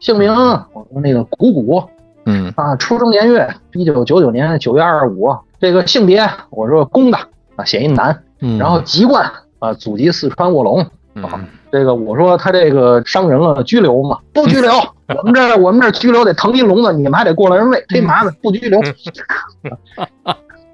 [0.00, 1.84] 姓名我说那个谷谷，
[2.24, 7.18] 嗯啊，出生年月一九九九年九月二十五，这个性别我说公的
[7.56, 10.86] 啊，写一男，嗯，然后籍贯啊，祖籍四川卧龙。
[11.16, 11.24] 嗯
[11.70, 14.18] 这个我说他这个伤人了，拘留嘛？
[14.32, 14.72] 不拘留，
[15.18, 18.80] 我们这儿我们这儿拘留得腾一笼子，你们还得过来人喂，忒麻烦，不拘留。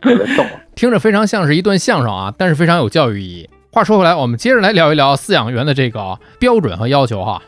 [0.75, 3.49] 听着非常像是一段相声啊，但是非常有教育意义。
[3.73, 7.41] 话说回来，我们接着来聊一聊饲养员的这个标准和要求哈。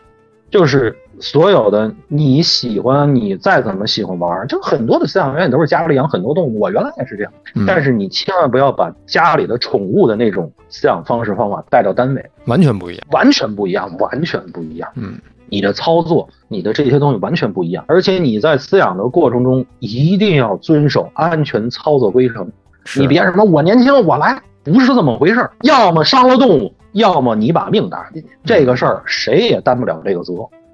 [0.51, 7.33] 就是所有的你喜欢，你再怎么喜欢玩儿，就很多的饲养员也都是家里养很多动物，我原来也是这样。
[7.55, 13.07] 嗯但是你千万不要把家里的宠物的那种饲养方式方法带到单位，完全不一样。
[13.11, 14.89] 完全不一样，完全不一样。
[14.97, 15.15] 嗯
[15.49, 22.51] 你的操作，你的这些东西完全不一样，而且你在饲养的过程中一定要遵守安全操作规程。
[22.97, 25.51] 你别什么我年轻我来，不是这么回事儿。
[25.61, 30.33] 要么伤了动物，要么你把命搭进去，这个事儿谁也担不了这个责。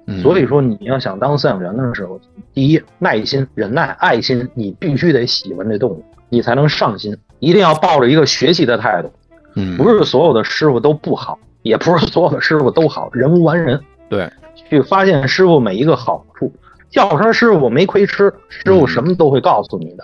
[0.09, 2.19] 嗯所以说，你要想当饲养员的时候，
[2.51, 7.15] 第一耐心、忍耐、爱心，你必须得喜欢这动物，你才能上心。
[7.37, 9.11] 一定要抱着一个学习的态度，
[9.55, 13.79] 嗯不是所有的师傅都不好，也不是所有的师傅都好，人无完人。
[14.09, 16.51] 对，去发现师傅每一个好处。
[16.89, 20.03] 叫声师傅没亏吃，师傅什么都会告诉你的。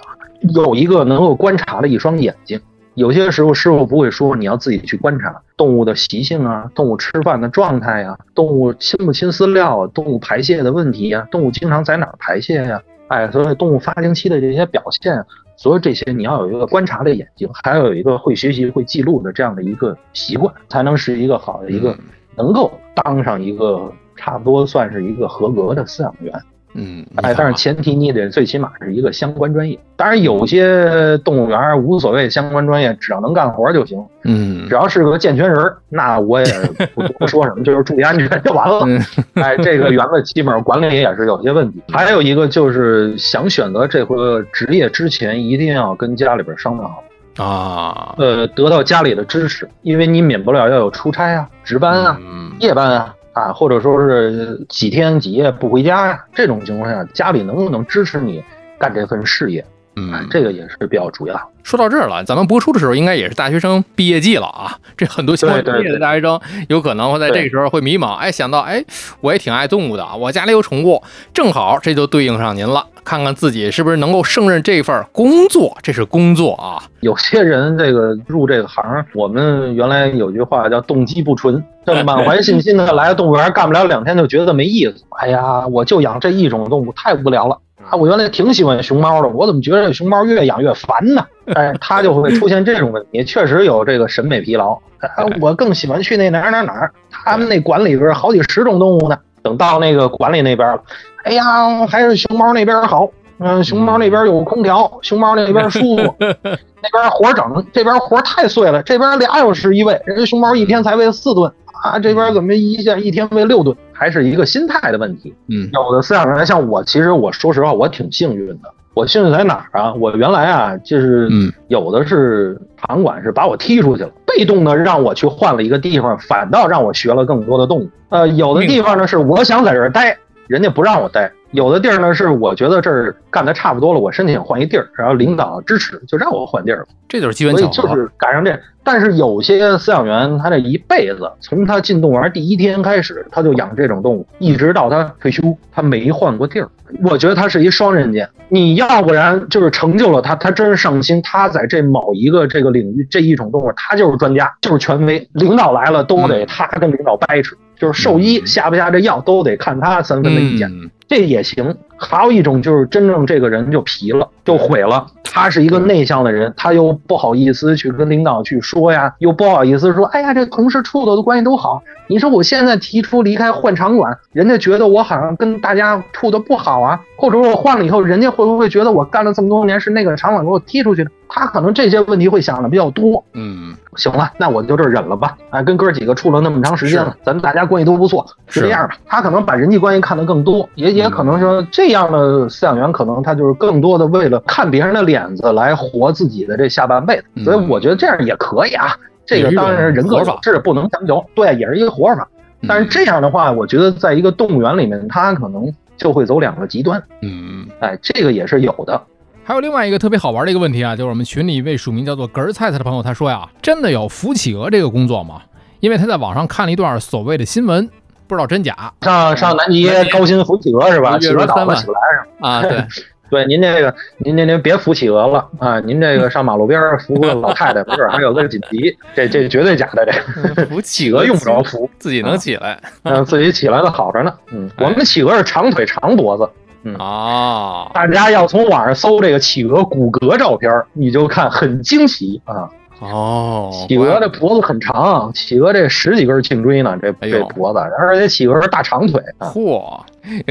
[0.54, 2.62] 有一个能够观察的一双眼睛。
[2.96, 15.26] 有些时候师傅不会说，你要自己去观察动物的习性啊，动物吃饭的状态呀、动物亲不亲饲料啊，动物排泄的问题呀、动物经常在哪儿排泄呀、哎，所以动物发情期的这些表现，
[15.58, 21.94] 所有这些你要有一个观察的眼睛，还要有一个会学习、会记录的这样的一个习惯，才能是一个好的一个
[22.38, 26.34] 能够当上一个差不多算是一个合格的饲养员。
[26.78, 29.80] 嗯，哎，但是前提你得最起码是一个相关专业。
[29.96, 34.04] 当然，有些动物园无所谓相关专业，只要能干活就行。
[34.26, 36.46] 嗯只要是个健全人儿，那我也
[36.94, 38.82] 不多说什么， 就是注意安全就完了。
[38.86, 39.02] 嗯
[39.42, 41.82] 哎，这个园子基本上管理也是有些问题。
[41.94, 46.92] 还有一个就是想选择这个职业之前，一定要跟家里边商量
[47.38, 53.15] 好，啊，呃，得到家里的支持，因为你免不了要有出差啊、值班啊、嗯夜班啊。
[53.36, 58.44] 啊，或者说是几天几夜不回家呀、这种情况下，家里能不能支持你
[58.80, 59.60] 干这份事业？
[59.62, 59.68] 啊
[59.98, 61.52] 嗯，这个也是比较主要。
[61.64, 64.78] 说到这儿了，咱们播出的时候应该也是大学生毕业季了啊。
[64.98, 68.84] 这很多小学毕业的大学生有可能会在这个时候会迷茫，哎，想到哎，
[69.22, 71.02] 我也挺爱动物的，我家里有宠物，
[71.34, 76.82] 正好这就对应上您了，看看自己是不是能够胜任这份工作，这是工作啊。
[77.02, 78.84] 有些人这个入这个行，
[79.14, 84.96] 我们原来有句话叫动机不纯， 这满怀信心的来动物园，干不了两天就觉得没意思。
[85.20, 87.60] 哎呀，我就养这一种动物，太无聊了。
[87.88, 91.24] 啊，我原来挺喜欢熊猫的，我怎么觉得熊猫越养越烦呢？
[91.54, 94.74] 哎，他就会出现这种问题，确实有这个审美疲劳。
[94.98, 99.16] 啊，我更喜欢去那哪儿哪儿哪儿，他们那馆里边好几十种动物呢。
[99.46, 100.82] 等到那个馆里那边了，
[101.24, 103.08] 哎呀，还是熊猫那边好。
[103.38, 111.52] 嗯，熊猫那边有空调，熊猫那边舒服，那边活整，这边活太碎了，这边俩小时一喂，人家熊猫一天才喂四顿
[111.84, 115.36] 啊，这边怎么一下一天喂六顿，还是一个心态的问题。
[115.50, 118.74] 嗯，有的饲养员像我，其实我说实话，我挺幸运的。
[118.96, 119.94] 我兴趣在哪儿啊？
[119.94, 127.90] 我原来啊，就是嗯有的是场馆是把我踢出去了，被动的让我去换了一个地方，反倒让我学了更多的动物。
[128.10, 130.18] 呃，有的地方呢是我想在这儿待，
[130.48, 136.88] 人家不让我待；有的地儿呢是我觉得这儿干的差不多了，我申请换一地儿，然后领导支持就让我换地儿了。
[137.08, 137.96] 这就是机缘所以巧合。
[137.96, 138.60] 就是赶上这。
[138.84, 145.42] 但是有些饲养员，他这一辈子，从他进动物园第一天开始，他就养这种动物，一直到他退休，
[145.72, 146.70] 他没换过地儿。
[147.04, 148.30] 我觉得他是一双刃剑。
[148.48, 155.28] 你要不然就是成就了他，他真是上心，他在这某一个这个领域这一种动物，他就是专家，就是权威。
[155.34, 160.70] 领导来了都得他跟领导掰扯，就是兽医下不下这药都得看他三分的意见。
[160.70, 161.78] 嗯这也行。
[161.98, 165.06] 还有一种就是真正这个人就皮了，就毁了。
[165.24, 171.84] 他是一个内向的人，他又不好意思去跟领导去说呀，又不好意思说，哎呀，这同事处的关系都好。
[172.08, 181.12] 你说我现在提出离开换场馆，人家觉得我好像跟大家处的不好啊，或者说我换了以后，人家会不会觉得我干了这么多年是那个场馆给我踢出去的？
[181.30, 183.24] 他可能这些问题会想的比较多。
[183.34, 183.65] 嗯，
[183.96, 185.38] 行了，那我就这忍了吧。
[185.50, 188.96] 哎，跟哥几个处了那么长时间了，咱们大家关系都不错，是就这样吧。
[189.06, 197.26] 他可能把人际关系看得更多，也也可能说这样的饲养员，可能他就是更多的为了看别人的脸子来活自己的这下半辈子。
[197.36, 198.96] 嗯所以我觉得这样也可以啊。
[199.26, 201.26] 这个当然是人各有志，不能强求。
[201.34, 202.28] 对，也是一个活法。
[202.68, 207.02] 但是这样的话，我觉得在一个动物园里面，他可能就会走两个极端。
[207.22, 209.02] 嗯，哎，这个也是有的。
[209.48, 215.40] 还有另外一个特别好玩的一个问题啊，就是我们群里一位署名叫做“格儿菜菜”的朋友，他说呀，真的有扶企鹅这个工作吗？
[215.82, 217.88] 因为他在网上看了一段所谓的新闻，
[218.26, 218.92] 不知道真假。
[219.02, 221.20] 上上南极高薪扶企鹅是吧？
[221.20, 222.84] 企鹅岛了起来上啊，对。
[223.28, 225.80] 对，您这个，您您您别扶企鹅了啊！
[225.80, 230.06] 您这个上马路边扶个老太太，没准还有个紧急，这这绝对假的。
[230.06, 234.32] 这扶企鹅用不着扶，自己能起来，嗯，自己起来的好着呢。
[234.52, 236.48] 嗯，我们企鹅是长腿长脖子。
[236.86, 242.70] 嗯啊，大家要从网上搜这个企鹅骨骼照片，你就看很惊奇啊。
[243.00, 249.22] 哦，企鹅的脖子很长，企鹅这十几根颈椎呢，这这脖子，而且企鹅是大长腿。
[249.40, 249.84] 嚯！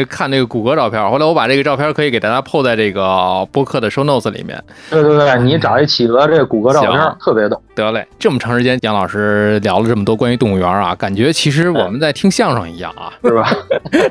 [0.08, 4.62] 看那个骨骼照片，后来我把这个照片可以给大家 PO 在这个播客的 show notes 里面。
[4.88, 7.60] 对对对，你找一企鹅这个骨骼照片，特别逗。
[7.74, 13.50] 得嘞，这么长时间，杨老师聊了这么多关于动物园啊，感觉其实我们在听相声一样啊，是吧？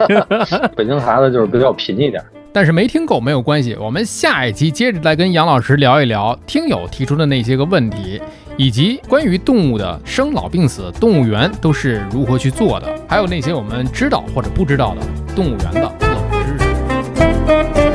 [0.75, 2.21] 北京孩子就是比较贫一点。
[2.53, 8.21] 但是没听够没有关系，我们下一期接着来跟杨老师聊一聊听友提出的那些个问题，
[8.57, 15.01] 以及关于动物的生老病死，动物园都是如何去做的，还有那些我们知道或者不知道的
[15.35, 17.92] 动物园的冷知识。